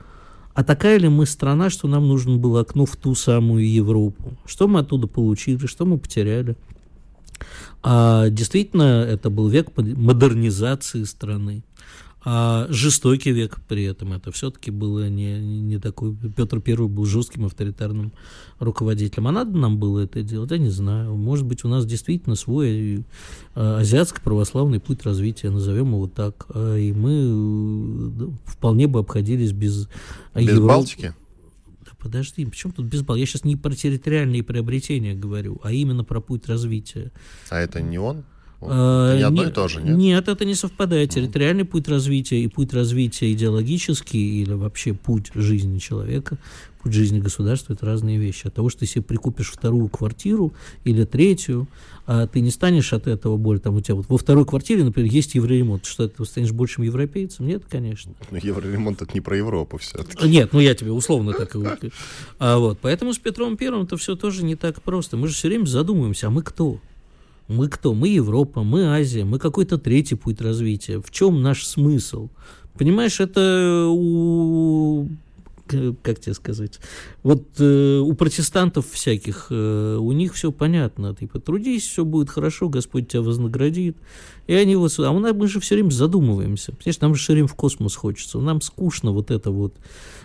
[0.55, 4.37] а такая ли мы страна, что нам нужно было окно в ту самую Европу?
[4.45, 6.55] Что мы оттуда получили, что мы потеряли?
[7.84, 11.63] А действительно, это был век модернизации страны.
[12.28, 16.15] А жестокий век при этом это все-таки было не, не такой.
[16.36, 18.13] Петр Первый был жестким авторитарным
[18.58, 19.28] руководителем.
[19.28, 20.50] А надо нам было это делать?
[20.50, 21.15] Я не знаю.
[21.15, 23.06] Может быть, у нас действительно свой
[23.54, 26.48] э, азиатско-православный путь развития, назовем его так.
[26.50, 29.88] А, и мы э, вполне бы обходились без...
[30.34, 30.67] Без Европы.
[30.67, 31.13] Балтики?
[32.05, 33.17] Подожди, почему тут без балла?
[33.17, 37.11] Я сейчас не про территориальные приобретения говорю, а именно про путь развития.
[37.49, 38.23] А это не он?
[38.61, 39.97] А, не одно и то же, нет?
[39.97, 41.11] Нет, это не совпадает.
[41.11, 46.37] Территориальный путь развития и путь развития идеологический или вообще путь жизни человека,
[46.81, 48.47] путь жизни государства– это разные вещи.
[48.47, 51.67] От того, что ты себе прикупишь вторую квартиру или третью,
[52.07, 55.11] а ты не станешь от этого более, там у тебя вот во второй квартире, например,
[55.11, 57.47] есть евроремонт, что ты станешь большим европейцем?
[57.47, 58.13] Нет, конечно.
[58.31, 60.27] Но евроремонт это не про Европу все-таки.
[60.27, 61.59] Нет, ну я тебе условно так и
[62.37, 65.17] а вот, Поэтому с Петром Первым это все тоже не так просто.
[65.17, 66.79] Мы же все время задумываемся, а мы кто?
[67.47, 67.93] Мы кто?
[67.93, 70.99] Мы Европа, мы Азия, мы какой-то третий путь развития.
[70.99, 72.29] В чем наш смысл?
[72.77, 75.08] Понимаешь, это у
[75.67, 76.79] как тебе сказать,
[77.23, 82.69] вот э, у протестантов всяких, э, у них все понятно, типа, трудись, все будет хорошо,
[82.69, 83.97] Господь тебя вознаградит,
[84.45, 87.47] и они вот, а нас мы же все время задумываемся, понимаешь, нам же все время
[87.47, 89.73] в космос хочется, нам скучно вот это вот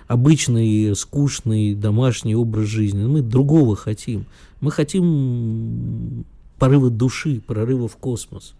[0.08, 4.26] обычный, скучный домашний образ жизни, мы другого хотим,
[4.60, 6.26] мы хотим
[6.60, 8.54] порыва души, прорыва в космос.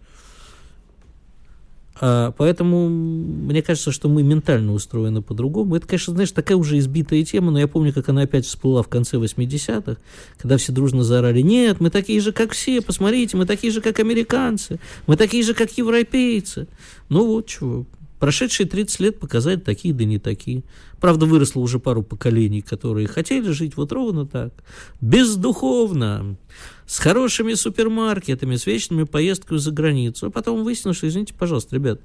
[2.03, 5.75] А, поэтому мне кажется, что мы ментально устроены по-другому.
[5.75, 8.87] Это, конечно, знаешь, такая уже избитая тема, но я помню, как она опять всплыла в
[8.87, 9.97] конце 80-х,
[10.37, 13.99] когда все дружно заорали, нет, мы такие же, как все, посмотрите, мы такие же, как
[13.99, 16.67] американцы, мы такие же, как европейцы.
[17.09, 17.85] Ну вот чего,
[18.21, 20.61] Прошедшие 30 лет показали такие, да не такие.
[20.99, 24.53] Правда, выросло уже пару поколений, которые хотели жить вот ровно так.
[25.01, 26.37] Бездуховно,
[26.85, 30.27] с хорошими супермаркетами, с вечными поездками за границу.
[30.27, 31.99] А потом выяснилось, что, извините, пожалуйста, ребят,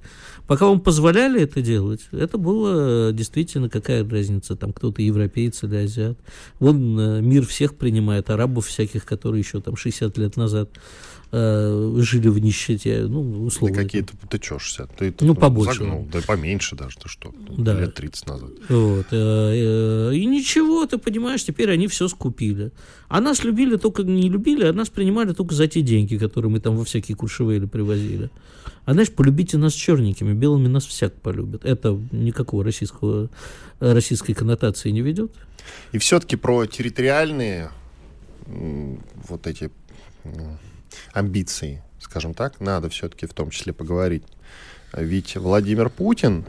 [0.47, 6.19] пока вам позволяли это делать, это было действительно какая разница, там кто-то европеец или азиат.
[6.61, 10.71] Вон э, мир всех принимает, арабов всяких, которые еще там 60 лет назад
[11.33, 13.77] э, жили в нищете, ну, условно.
[13.77, 14.97] Да какие-то, ты 60?
[14.97, 15.81] Ты, ну, побольше.
[15.81, 17.79] Загнул, да поменьше даже, ты что, да.
[17.79, 18.51] лет 30 назад.
[18.69, 22.71] Вот, э, э, и ничего, ты понимаешь, теперь они все скупили.
[23.09, 26.61] А нас любили только, не любили, а нас принимали только за те деньги, которые мы
[26.61, 28.31] там во всякие куршевели привозили.
[28.85, 31.65] А знаешь, полюбите нас черненькими, белыми нас всяк полюбят.
[31.65, 33.29] Это никакого российского,
[33.81, 35.33] российской коннотации не ведет.
[35.93, 37.71] И все-таки про территориальные
[38.47, 39.71] вот эти
[41.17, 44.25] амбиции, скажем так, надо все-таки в том числе поговорить.
[44.93, 46.45] Ведь Владимир Путин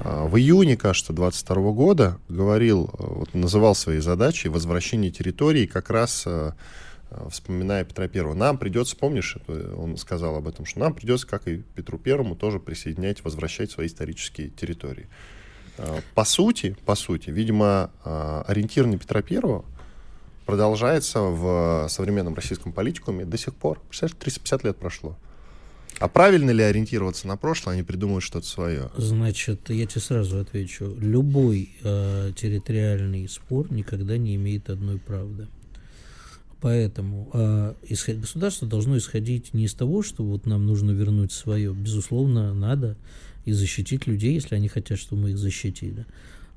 [0.00, 5.90] а, в июне, кажется, 22 года говорил, а, вот, называл свои задачи возвращение территории как
[5.90, 6.54] раз а,
[7.30, 8.34] вспоминая Петра Первого.
[8.34, 12.60] Нам придется, помнишь, он сказал об этом, что нам придется, как и Петру Первому, тоже
[12.60, 15.08] присоединять, возвращать свои исторические территории.
[16.14, 19.64] По сути, по сути, видимо, ориентир Петра Первого–
[20.48, 23.82] продолжается в современном российском политикуме до сих пор.
[23.86, 25.18] Представляешь, 350 лет прошло.
[25.98, 28.90] А правильно ли ориентироваться на прошлое, они придумают что-то свое?
[28.96, 30.96] Значит, я тебе сразу отвечу.
[30.98, 35.48] Любой э, территориальный спор никогда не имеет одной правды.
[36.62, 38.16] Поэтому э, исход...
[38.16, 41.74] государство должно исходить не из того, что вот нам нужно вернуть свое.
[41.74, 42.96] Безусловно, надо
[43.44, 46.06] и защитить людей, если они хотят, чтобы мы их защитили.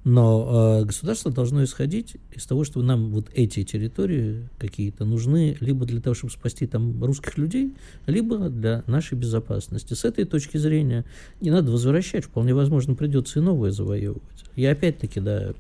[0.04, 5.86] Но э, государство должно исходить из того, что нам вот эти территории какие-то нужны либо
[5.86, 7.74] для того, чтобы спасти там русских людей,
[8.08, 9.94] либо для нашей безопасности.
[9.94, 11.06] С этой точки зрения
[11.40, 14.24] не надо возвращать, вполне возможно, придется и новое завоевывать.
[14.56, 15.54] И опять-таки, да,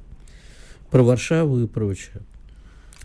[0.90, 2.22] про Варшаву и прочее.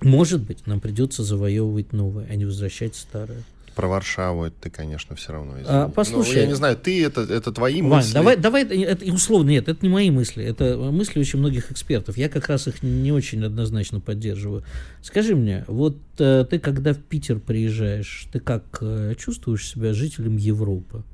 [0.02, 3.42] Может быть, нам придется завоевывать новое, а не возвращать старое.
[3.76, 5.68] Про Варшаву это ты, конечно, все равно извини.
[5.68, 8.14] А, послушай, ну, я не знаю, ты это, это твои Вань, мысли.
[8.14, 12.16] давай, давай, это условно, нет, это не мои мысли, это мысли очень многих экспертов.
[12.16, 14.64] Я как раз их не очень однозначно поддерживаю.
[15.02, 20.38] Скажи мне, вот э, ты когда в Питер приезжаешь, ты как э, чувствуешь себя жителем
[20.38, 21.04] Европы?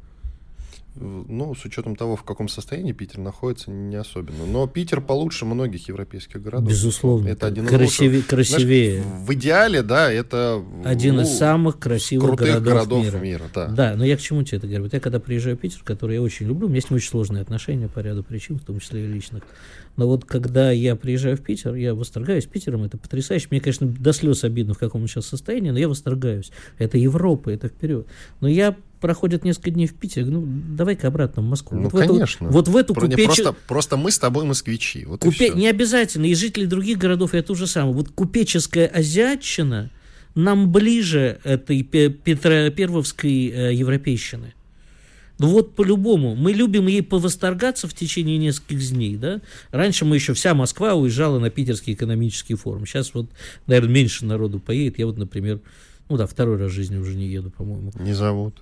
[0.95, 4.45] Ну, с учетом того, в каком состоянии Питер находится, не особенно.
[4.45, 6.69] Но Питер получше многих европейских городов.
[6.69, 7.29] Безусловно.
[7.29, 7.71] Это один из
[8.27, 9.03] красивее.
[9.03, 13.19] Знаешь, в идеале, да, это один ну, из самых красивых городов, городов мира.
[13.19, 13.69] мира да.
[13.69, 14.85] да, но я к чему тебе это говорю?
[14.85, 17.09] Вот я когда приезжаю в Питер, который я очень люблю, у меня с ним очень
[17.09, 19.45] сложные отношения по ряду причин, в том числе и личных.
[19.97, 23.49] Но вот когда я приезжаю в Питер, я восторгаюсь Питером, это потрясающе.
[23.51, 26.51] Мне, конечно, до слез обидно, в каком он сейчас состоянии, но я восторгаюсь.
[26.79, 28.07] Это Европа, это вперед.
[28.41, 31.79] Но я проходит несколько дней в Питере, ну, давай-ка обратно в Москву.
[31.79, 32.47] Ну, вот конечно.
[32.47, 33.27] В эту, вот в эту купеч...
[33.27, 35.05] просто, просто мы с тобой москвичи.
[35.05, 35.51] Вот Купе...
[35.51, 37.95] Не обязательно, и жители других городов это то же самое.
[37.95, 39.91] Вот купеческая азиатчина
[40.35, 44.55] нам ближе этой Петра Первовской э, европейщины.
[45.38, 46.37] Ну вот по-любому.
[46.37, 49.41] Мы любим ей повосторгаться в течение нескольких дней, да?
[49.73, 52.87] Раньше мы еще вся Москва уезжала на Питерский экономический форум.
[52.87, 53.27] Сейчас вот,
[53.67, 55.01] наверное, меньше народу поедет.
[55.01, 55.61] Я вот, например,
[56.09, 57.91] ну да, второй раз в жизни уже не еду, по-моему.
[57.99, 58.55] Не зовут.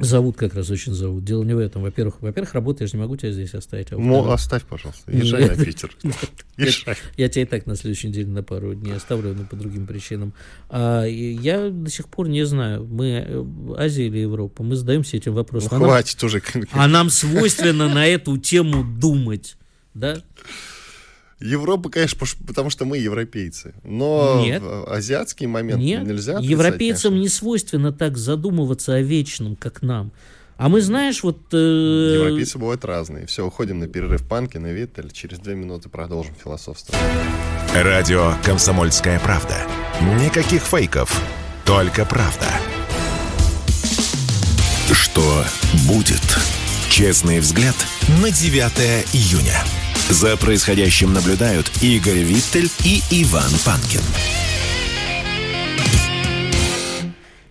[0.00, 1.24] Зовут как раз очень зовут.
[1.24, 1.82] Дело не в этом.
[1.82, 3.92] Во-первых, во-первых, работа, я же не могу тебя здесь оставить.
[3.92, 5.10] А ну, оставь, пожалуйста.
[5.12, 5.94] Езжай на Питер.
[6.56, 6.96] Езжай.
[7.16, 10.32] Я тебя и так на следующей неделе на пару дней оставлю, но по другим причинам.
[10.68, 13.44] А, я до сих пор не знаю, мы э,
[13.76, 15.78] Азия или Европа, мы задаемся этим вопросом.
[15.78, 16.42] Ну, хватит уже.
[16.72, 19.56] А нам свойственно на эту тему думать,
[19.94, 20.22] да?
[21.40, 23.74] Европа, конечно, потому что мы европейцы.
[23.82, 24.62] Но Нет.
[24.86, 26.06] азиатский момент Нет.
[26.06, 26.38] нельзя.
[26.38, 30.12] Европейцам не свойственно так задумываться о вечном, как нам.
[30.58, 31.38] А мы, знаешь, вот...
[31.54, 31.56] Э...
[31.56, 33.24] Европейцы бывают разные.
[33.24, 35.10] Все, уходим на перерыв панки, на Виттель.
[35.10, 36.94] Через две минуты продолжим философство.
[37.74, 39.56] Радио «Комсомольская правда».
[40.22, 41.22] Никаких фейков,
[41.64, 42.48] только правда.
[44.92, 45.44] Что
[45.88, 46.20] будет?
[46.90, 47.76] Честный взгляд
[48.20, 49.79] на 9 июня.
[50.10, 54.00] За происходящим наблюдают Игорь Виттель и Иван Панкин.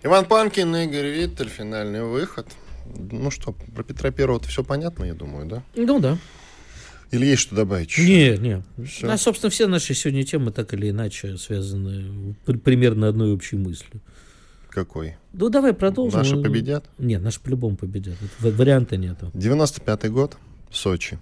[0.02, 2.46] Иван Панкин, Игорь Виттель, финальный выход.
[2.94, 5.62] Ну что, про Петра Первого все понятно, я думаю, да?
[5.74, 6.18] Ну да.
[7.10, 7.96] Или есть что добавить?
[7.96, 8.62] Нет, нет.
[9.04, 14.02] А, собственно, все наши сегодня темы так или иначе связаны примерно одной общей мыслью.
[14.68, 15.16] Какой?
[15.32, 16.18] Ну, давай продолжим.
[16.18, 16.84] Наши победят?
[16.98, 18.16] Нет, наши по-любому победят.
[18.38, 19.30] Варианта нету.
[19.32, 20.36] 95-й год,
[20.70, 21.18] Сочи.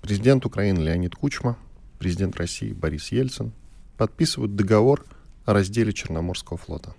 [0.00, 1.58] Президент Украины Леонид Кучма,
[1.98, 3.52] президент России Борис Ельцин
[3.96, 5.04] подписывают договор
[5.44, 6.94] о разделе Черноморского флота.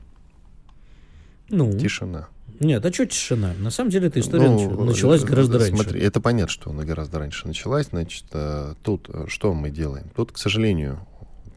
[1.50, 2.28] Ну, Тишина.
[2.62, 3.56] Нет, а что тишина?
[3.58, 6.06] На самом деле эта история ну, началась гораздо смотри, раньше.
[6.08, 7.88] Это понятно, что она гораздо раньше началась.
[7.88, 10.12] Значит, э, тут э, что мы делаем?
[10.16, 11.00] Тут, к сожалению,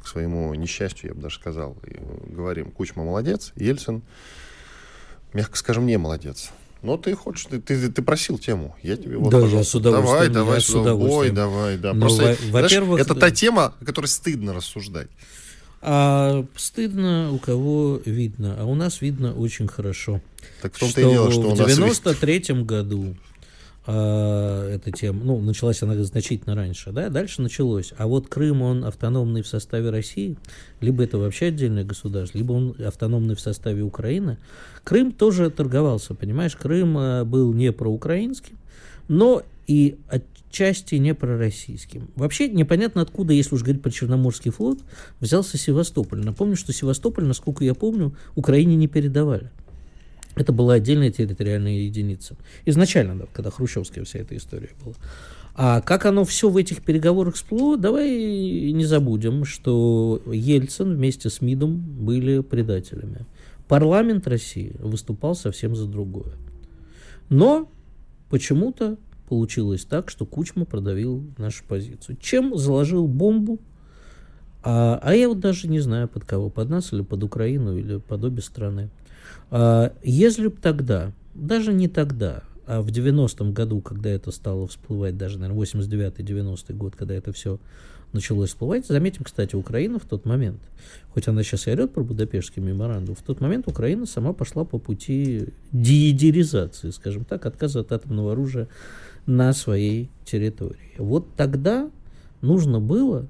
[0.02, 1.76] к своему несчастью, я бы даже сказал,
[2.26, 4.02] говорим, Кучма молодец, Ельцин,
[5.34, 6.52] мягко скажем, не молодец.
[6.84, 8.76] Но ты хочешь, ты, ты, ты просил тему.
[8.82, 10.04] Я тебе вот, да, я с удовольствием.
[10.04, 11.34] Давай, давай, с удовольствием.
[11.34, 11.94] давай, да.
[11.94, 15.08] Но, Просто, во-первых, это та тема, о которой стыдно рассуждать.
[15.80, 20.20] А стыдно у кого видно, а у нас видно очень хорошо.
[20.60, 23.16] Так в том-то и дело, что в 93-м году
[23.86, 27.92] эта тема, ну, началась она значительно раньше, да, дальше началось.
[27.98, 30.36] А вот Крым, он автономный в составе России,
[30.80, 34.38] либо это вообще отдельное государство, либо он автономный в составе Украины.
[34.84, 38.58] Крым тоже торговался, понимаешь, Крым а, был не проукраинским,
[39.08, 42.08] но и отчасти не пророссийским.
[42.16, 44.78] Вообще непонятно откуда, если уж говорить про Черноморский флот,
[45.20, 46.24] взялся Севастополь.
[46.24, 49.50] Напомню, что Севастополь, насколько я помню, Украине не передавали.
[50.36, 52.36] Это была отдельная территориальная единица.
[52.64, 54.94] Изначально, да, когда хрущевская вся эта история была.
[55.56, 61.40] А как оно все в этих переговорах всплыло, давай не забудем, что Ельцин вместе с
[61.40, 63.24] МИДом были предателями.
[63.68, 66.34] Парламент России выступал совсем за другое.
[67.28, 67.70] Но
[68.30, 72.16] почему-то получилось так, что Кучма продавил нашу позицию.
[72.20, 73.60] Чем заложил бомбу?
[74.64, 77.98] А, а я вот даже не знаю, под кого, под нас или под Украину, или
[77.98, 78.90] под обе страны.
[79.50, 85.16] А, если бы тогда, даже не тогда, а в 90-м году, когда это стало всплывать,
[85.16, 87.58] даже, наверное, 89-90 год, когда это все
[88.12, 90.60] началось всплывать, заметим, кстати, Украина в тот момент,
[91.12, 94.78] хоть она сейчас и орет про Будапештский меморандум, в тот момент Украина сама пошла по
[94.78, 98.68] пути диедеризации, скажем так, отказа от атомного оружия
[99.26, 100.94] на своей территории.
[100.96, 101.90] Вот тогда
[102.40, 103.26] нужно было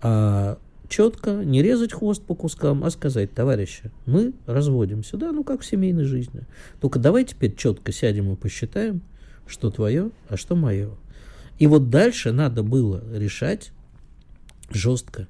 [0.00, 0.58] а,
[0.88, 5.66] четко, не резать хвост по кускам, а сказать, товарищи, мы разводимся, да, ну как в
[5.66, 6.42] семейной жизни.
[6.80, 9.02] Только давай теперь четко сядем и посчитаем,
[9.46, 10.90] что твое, а что мое.
[11.58, 13.72] И вот дальше надо было решать
[14.70, 15.28] жестко,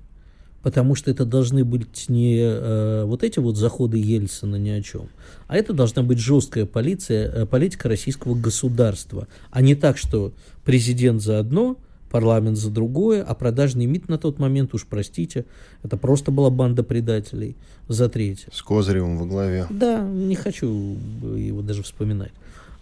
[0.63, 5.09] потому что это должны быть не э, вот эти вот заходы Ельцина ни о чем,
[5.47, 10.33] а это должна быть жесткая полиция, э, политика российского государства, а не так, что
[10.65, 11.77] президент за одно,
[12.11, 15.45] парламент за другое, а продажный МИД на тот момент, уж простите,
[15.83, 17.57] это просто была банда предателей
[17.89, 18.51] за третье.
[18.53, 19.67] С Козыревым во главе.
[19.71, 22.33] Да, не хочу его даже вспоминать.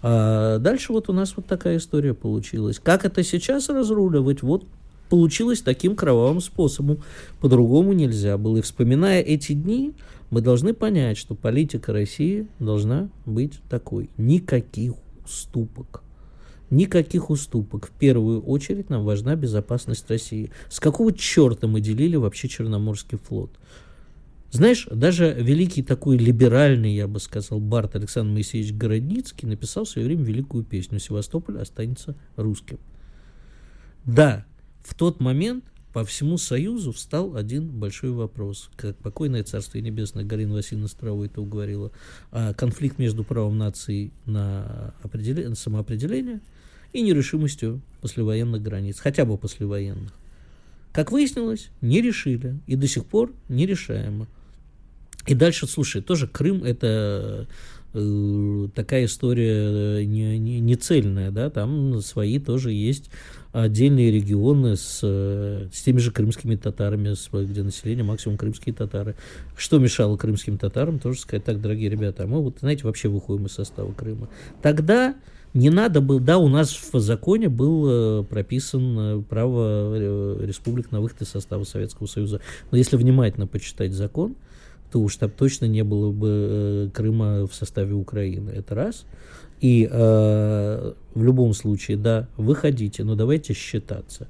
[0.02, 2.78] А дальше вот у нас вот такая история получилась.
[2.78, 4.42] Как это сейчас разруливать?
[4.42, 4.64] Вот
[5.08, 6.98] получилось таким кровавым способом.
[7.40, 8.58] По-другому нельзя было.
[8.58, 9.94] И вспоминая эти дни,
[10.30, 14.10] мы должны понять, что политика России должна быть такой.
[14.18, 14.94] Никаких
[15.24, 16.02] уступок.
[16.74, 17.86] Никаких уступок.
[17.86, 20.50] В первую очередь нам важна безопасность России.
[20.68, 23.52] С какого черта мы делили вообще Черноморский флот?
[24.50, 30.08] Знаешь, даже великий такой либеральный, я бы сказал, Барт Александр Моисеевич Городницкий написал в свое
[30.08, 32.80] время великую песню «Севастополь останется русским».
[34.04, 34.44] Да,
[34.82, 38.68] в тот момент по всему Союзу встал один большой вопрос.
[38.74, 41.92] Как покойное Царство Небесное Галина Васильевна Старова это уговорила.
[42.32, 46.40] А конфликт между правом нации на, определение, на самоопределение–
[46.94, 50.12] и нерешимостью послевоенных границ, хотя бы послевоенных.
[50.92, 54.28] Как выяснилось, не решили и до сих пор нерешаемо.
[55.26, 57.48] И дальше, слушай, тоже Крым это
[57.94, 63.10] э, такая история э, не, не, не цельная, да, там свои тоже есть
[63.52, 67.14] отдельные регионы с, э, с теми же крымскими татарами,
[67.44, 69.16] где население максимум крымские татары.
[69.56, 73.46] Что мешало крымским татарам, тоже сказать, так, дорогие ребята, а мы вот, знаете, вообще выходим
[73.46, 74.28] из состава Крыма.
[74.62, 75.16] Тогда
[75.54, 80.90] не надо было, да, у нас в законе был э, прописан э, право э, республик
[80.90, 82.40] на выход из состава Советского Союза.
[82.72, 84.34] Но если внимательно почитать закон,
[84.90, 88.50] то уж там точно не было бы Крыма в составе Украины.
[88.50, 89.06] Это раз.
[89.60, 94.26] И э, в любом случае, да, выходите, но давайте считаться.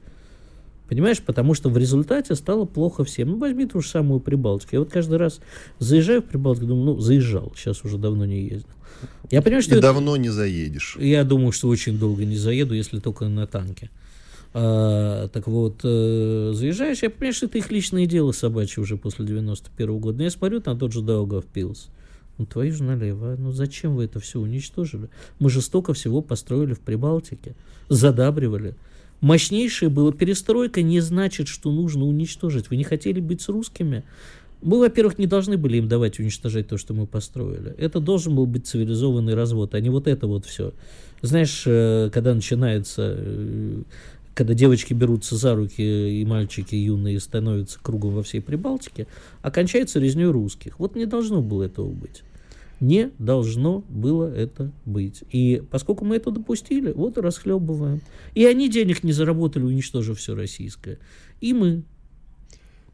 [0.94, 3.30] Понимаешь, потому что в результате стало плохо всем.
[3.30, 4.68] Ну, возьми ту же самую Прибалтику.
[4.74, 5.40] Я вот каждый раз
[5.80, 8.70] заезжаю в Прибалтику, думаю, ну, заезжал, сейчас уже давно не ездил.
[9.28, 9.74] Я понимаю, что...
[9.74, 9.88] И это...
[9.88, 10.96] давно не заедешь.
[11.00, 13.90] Я думаю, что очень долго не заеду, если только на танке.
[14.52, 19.26] А, так вот, э, заезжаешь, я понимаю, что это их личное дело собачье уже после
[19.26, 20.18] 91 -го года.
[20.18, 21.88] Но я смотрю на тот же Даугав Пилс.
[22.38, 23.32] Ну, твою же налево.
[23.32, 23.36] А?
[23.36, 25.08] Ну, зачем вы это все уничтожили?
[25.40, 27.56] Мы же столько всего построили в Прибалтике.
[27.88, 28.76] Задабривали.
[29.20, 32.70] Мощнейшая была перестройка не значит, что нужно уничтожить.
[32.70, 34.04] Вы не хотели быть с русскими?
[34.60, 37.74] Мы, во-первых, не должны были им давать уничтожать то, что мы построили.
[37.76, 40.72] Это должен был быть цивилизованный развод, а не вот это вот все.
[41.20, 43.82] Знаешь, э, когда начинается э,
[44.34, 49.06] когда девочки берутся за руки и мальчики юные становятся кругом во всей Прибалтике,
[49.42, 50.78] окончается резней русских.
[50.78, 52.22] Вот не должно было этого быть.
[52.84, 55.24] Не должно было это быть.
[55.30, 58.02] И поскольку мы это допустили, вот и расхлебываем.
[58.34, 60.98] И они денег не заработали, уничтожив все российское.
[61.40, 61.82] И мы.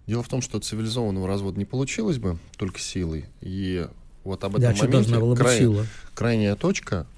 [0.07, 3.24] Дело в том, что цивилизованного развода не получилось бы только силой.
[3.41, 3.84] И
[4.22, 5.86] вот об этом да, моменте должна была край, сила.
[6.14, 7.09] крайняя точка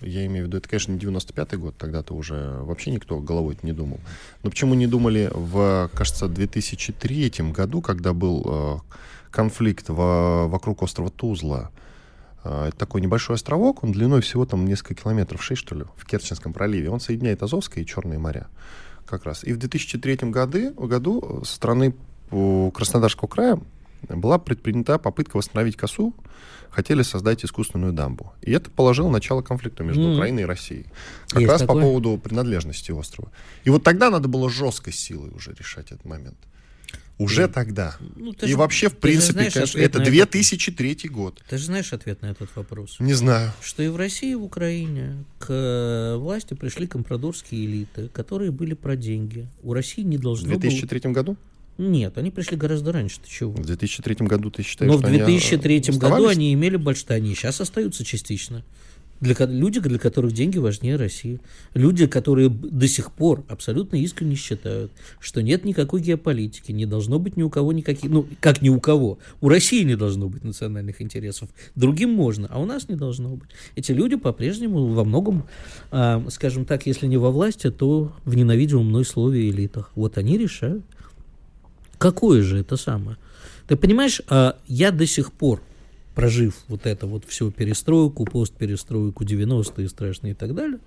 [0.00, 3.72] я имею в виду, это, конечно, не 95-й год, тогда-то уже вообще никто головой не
[3.72, 4.00] думал.
[4.42, 8.78] Но почему не думали в, кажется, 2003 году, когда был э,
[9.30, 11.70] конфликт в, вокруг острова Тузла?
[12.44, 16.06] Э, это такой небольшой островок, он длиной всего там несколько километров, 6 что ли, в
[16.06, 16.90] Керченском проливе.
[16.90, 18.48] Он соединяет Азовское и Черное моря
[19.06, 19.44] как раз.
[19.44, 21.94] И в 2003 году, году со стороны
[22.30, 23.58] Краснодарского края
[24.08, 26.14] была предпринята попытка восстановить косу,
[26.70, 28.32] хотели создать искусственную дамбу.
[28.40, 30.14] И это положило начало конфликту между mm.
[30.14, 30.86] Украиной и Россией.
[31.28, 31.82] Как Есть раз такое?
[31.82, 33.30] по поводу принадлежности острова.
[33.64, 36.38] И вот тогда надо было жесткой силой уже решать этот момент.
[37.20, 37.52] Уже mm.
[37.52, 37.96] тогда.
[38.16, 41.10] Ну, и же, вообще, в принципе, знаешь, конечно, это 2003 этот...
[41.10, 41.42] год.
[41.50, 42.96] Ты же знаешь ответ на этот вопрос?
[42.98, 43.52] Не знаю.
[43.60, 48.72] Что и в России, и в Украине к э, власти пришли компрадорские элиты, которые были
[48.72, 49.46] про деньги.
[49.62, 50.56] У России не должно было...
[50.56, 51.12] В 2003 было...
[51.12, 51.36] году?
[51.76, 53.20] Нет, они пришли гораздо раньше.
[53.20, 53.52] Ты чего?
[53.52, 57.60] В 2003 году ты считаешь, Но в 2003 они году они имели больше, они сейчас
[57.60, 58.64] остаются частично.
[59.20, 61.40] Для, люди, для которых деньги важнее России.
[61.74, 67.36] Люди, которые до сих пор абсолютно искренне считают, что нет никакой геополитики, не должно быть
[67.36, 68.10] ни у кого никаких...
[68.10, 69.18] Ну, как ни у кого.
[69.40, 71.50] У России не должно быть национальных интересов.
[71.74, 73.50] Другим можно, а у нас не должно быть.
[73.76, 75.44] Эти люди по-прежнему во многом,
[75.90, 79.90] э, скажем так, если не во власти, то в ненавидимом мной слове элитах.
[79.94, 80.82] Вот они решают.
[81.98, 83.18] Какое же это самое?
[83.68, 85.60] Ты понимаешь, а, я до сих пор,
[86.20, 90.78] прожив вот это вот всю перестройку, постперестройку, 90-е страшные и так далее,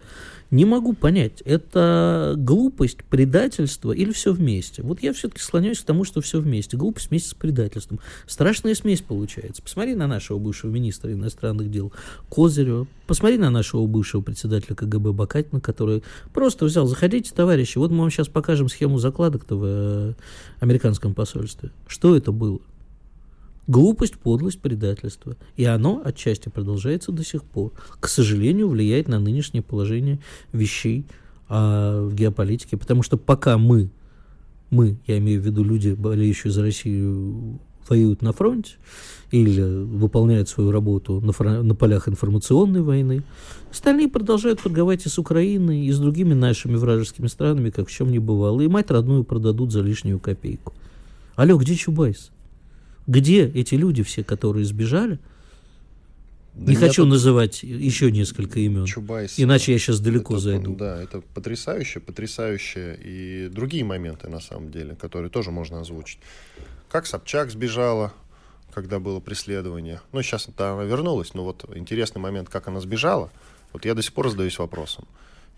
[0.52, 4.84] не могу понять, это глупость, предательство или все вместе?
[4.84, 6.78] Вот я все-таки склоняюсь к тому, что все вместе.
[6.78, 8.00] Глупость вместе с предательством.
[8.28, 9.64] Страшная смесь получается.
[9.64, 11.92] Посмотри на нашего бывшего министра иностранных дел
[12.30, 12.86] Козырева.
[13.08, 18.12] Посмотри на нашего бывшего председателя КГБ Бакатина, который просто взял, заходите, товарищи, вот мы вам
[18.12, 20.14] сейчас покажем схему закладок-то в э,
[20.60, 21.72] американском посольстве.
[21.88, 22.60] Что это было?
[23.68, 25.38] Глупость, подлость, предательство.
[25.56, 27.72] И оно отчасти продолжается до сих пор.
[28.00, 30.20] К сожалению, влияет на нынешнее положение
[30.52, 31.06] вещей
[31.48, 32.76] а, в геополитике.
[32.76, 33.90] Потому что пока мы,
[34.70, 38.74] мы, я имею в виду люди, болеющие за Россию, воюют на фронте
[39.32, 43.24] или выполняют свою работу на, фрон- на полях информационной войны,
[43.72, 48.12] остальные продолжают торговать и с Украиной, и с другими нашими вражескими странами, как в чем
[48.12, 48.62] не бывало.
[48.62, 50.74] И мать родную продадут за лишнюю копейку.
[51.36, 52.33] Алло, где Чубайс?
[53.08, 55.20] Где эти люди все, которые сбежали?
[56.54, 57.12] Да не хочу тут...
[57.12, 58.86] называть еще несколько имен.
[58.86, 59.40] Чубайс.
[59.40, 60.76] Иначе я сейчас далеко это, зайду.
[60.76, 63.00] Да, это потрясающе, потрясающе.
[63.04, 66.20] И другие моменты, на самом деле, которые тоже можно озвучить.
[66.90, 68.14] Как Собчак сбежала,
[68.74, 70.00] когда было преследование.
[70.12, 73.32] Ну, сейчас она вернулась, но вот интересный момент, как она сбежала.
[73.72, 75.06] Вот я до сих пор задаюсь вопросом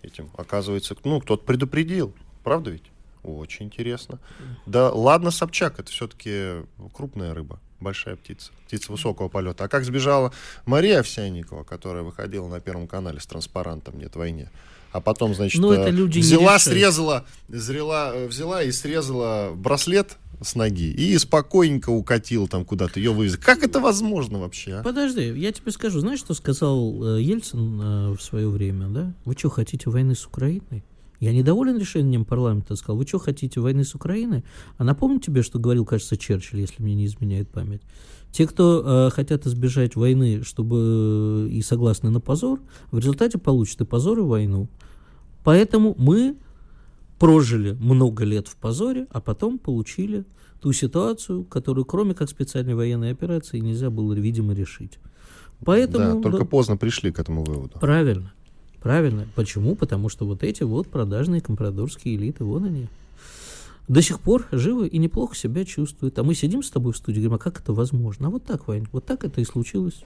[0.02, 0.30] этим.
[0.36, 2.14] Оказывается, ну, кто-то предупредил.
[2.42, 2.84] Правда ведь?
[3.26, 4.18] Очень интересно.
[4.66, 6.64] Да ладно, Собчак, это все-таки
[6.94, 9.64] крупная рыба, большая птица, птица высокого полета.
[9.64, 10.32] А как сбежала
[10.64, 14.50] Мария Овсянникова, которая выходила на Первом канале с транспарантом «Нет войне»?
[14.92, 20.90] А потом, значит, ну, это люди взяла, срезала, зрела, взяла и срезала браслет с ноги
[20.90, 23.38] и спокойненько укатил там куда-то, ее вывезли.
[23.38, 24.76] Как это возможно вообще?
[24.76, 24.82] А?
[24.82, 29.12] Подожди, я тебе скажу, знаешь, что сказал э, Ельцин э, в свое время, да?
[29.24, 30.84] Вы что, хотите войны с Украиной?
[31.20, 34.44] Я недоволен решением парламента, сказал, вы что хотите, войны с Украиной?
[34.76, 37.82] А напомню тебе, что говорил, кажется, Черчилль, если мне не изменяет память.
[38.32, 42.60] Те, кто э, хотят избежать войны, чтобы э, и согласны на позор,
[42.90, 44.68] в результате получат и позор, и войну.
[45.42, 46.36] Поэтому мы
[47.18, 50.24] прожили много лет в позоре, а потом получили
[50.60, 54.98] ту ситуацию, которую, кроме как специальной военной операции, нельзя было, видимо, решить.
[55.64, 57.78] Поэтому, да, только да, поздно пришли к этому выводу.
[57.78, 58.32] Правильно.
[58.86, 59.26] Правильно.
[59.34, 59.74] Почему?
[59.74, 62.86] Потому что вот эти вот продажные компрадорские элиты, вон они,
[63.88, 66.16] до сих пор живы и неплохо себя чувствуют.
[66.20, 68.28] А мы сидим с тобой в студии, говорим, а как это возможно?
[68.28, 70.04] А вот так, Вань, вот так это и случилось.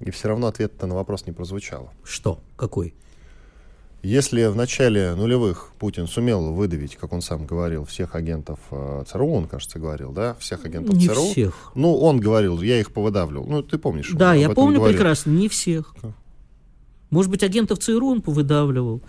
[0.00, 1.92] И все равно ответ на вопрос не прозвучало.
[2.02, 2.40] Что?
[2.56, 2.94] Какой?
[4.02, 9.32] Если в начале нулевых Путин сумел выдавить, как он сам говорил, всех агентов э, ЦРУ,
[9.32, 11.26] он, кажется, говорил, да, всех агентов не ЦРУ.
[11.26, 11.72] всех.
[11.74, 13.44] Ну, он говорил, я их повыдавливал.
[13.46, 14.12] Ну, ты помнишь?
[14.14, 14.96] Да, я помню говорил.
[14.96, 15.94] прекрасно, не всех.
[17.10, 19.02] Может быть, агентов ЦРУ он повыдавливал.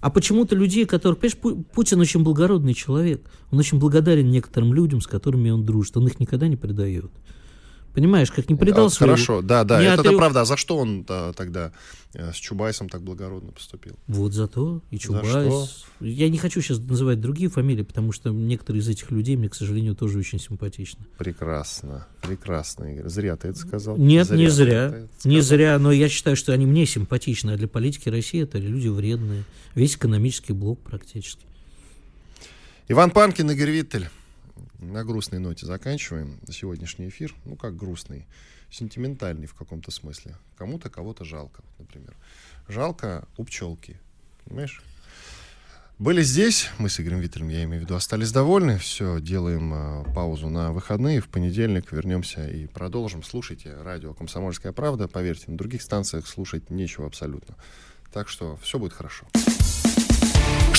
[0.00, 1.18] А почему-то людей, которых...
[1.18, 3.20] Понимаешь, Пу- Путин очень благородный человек.
[3.50, 5.96] Он очень благодарен некоторым людям, с которыми он дружит.
[5.96, 7.10] Он их никогда не предает.
[7.94, 10.42] Понимаешь, как не предал А, своего- Хорошо, да, да, не это, отрек- правда.
[10.42, 11.72] А за что он а, тогда
[12.14, 13.96] э, с Чубайсом так благородно поступил?
[14.06, 15.84] Вот зато и За Чубайс.
[16.00, 19.54] Я не хочу сейчас называть другие фамилии, потому что некоторые из этих людей мне, к
[19.54, 21.04] сожалению, тоже очень симпатичны.
[21.16, 23.08] Прекрасно, прекрасно, Игорь.
[23.08, 23.96] Зря ты это сказал.
[23.96, 24.94] Нет, не ты зря.
[25.24, 28.88] Не зря, но я считаю, что они мне симпатичны, а для политики России это люди
[28.88, 29.44] вредные.
[29.74, 31.44] Весь экономический блок практически.
[32.88, 34.08] Иван Панкин, Игорь Виттель.
[34.78, 37.34] На грустной ноте заканчиваем сегодняшний эфир.
[37.44, 38.26] Ну, как грустный,
[38.70, 40.36] сентиментальный в каком-то смысле.
[40.56, 42.16] Кому-то кого-то жалко, например.
[42.68, 43.98] Жалко у пчелки,
[44.44, 44.82] понимаешь?
[45.98, 48.78] Были здесь, мы с Игорем Виттелем, я имею в виду, остались довольны.
[48.78, 51.20] Все, делаем э, паузу на выходные.
[51.20, 53.24] В понедельник вернемся и продолжим.
[53.24, 55.08] Слушайте радио «Комсомольская правда».
[55.08, 57.56] Поверьте, на других станциях слушать нечего абсолютно.
[58.12, 59.26] Так что все будет хорошо.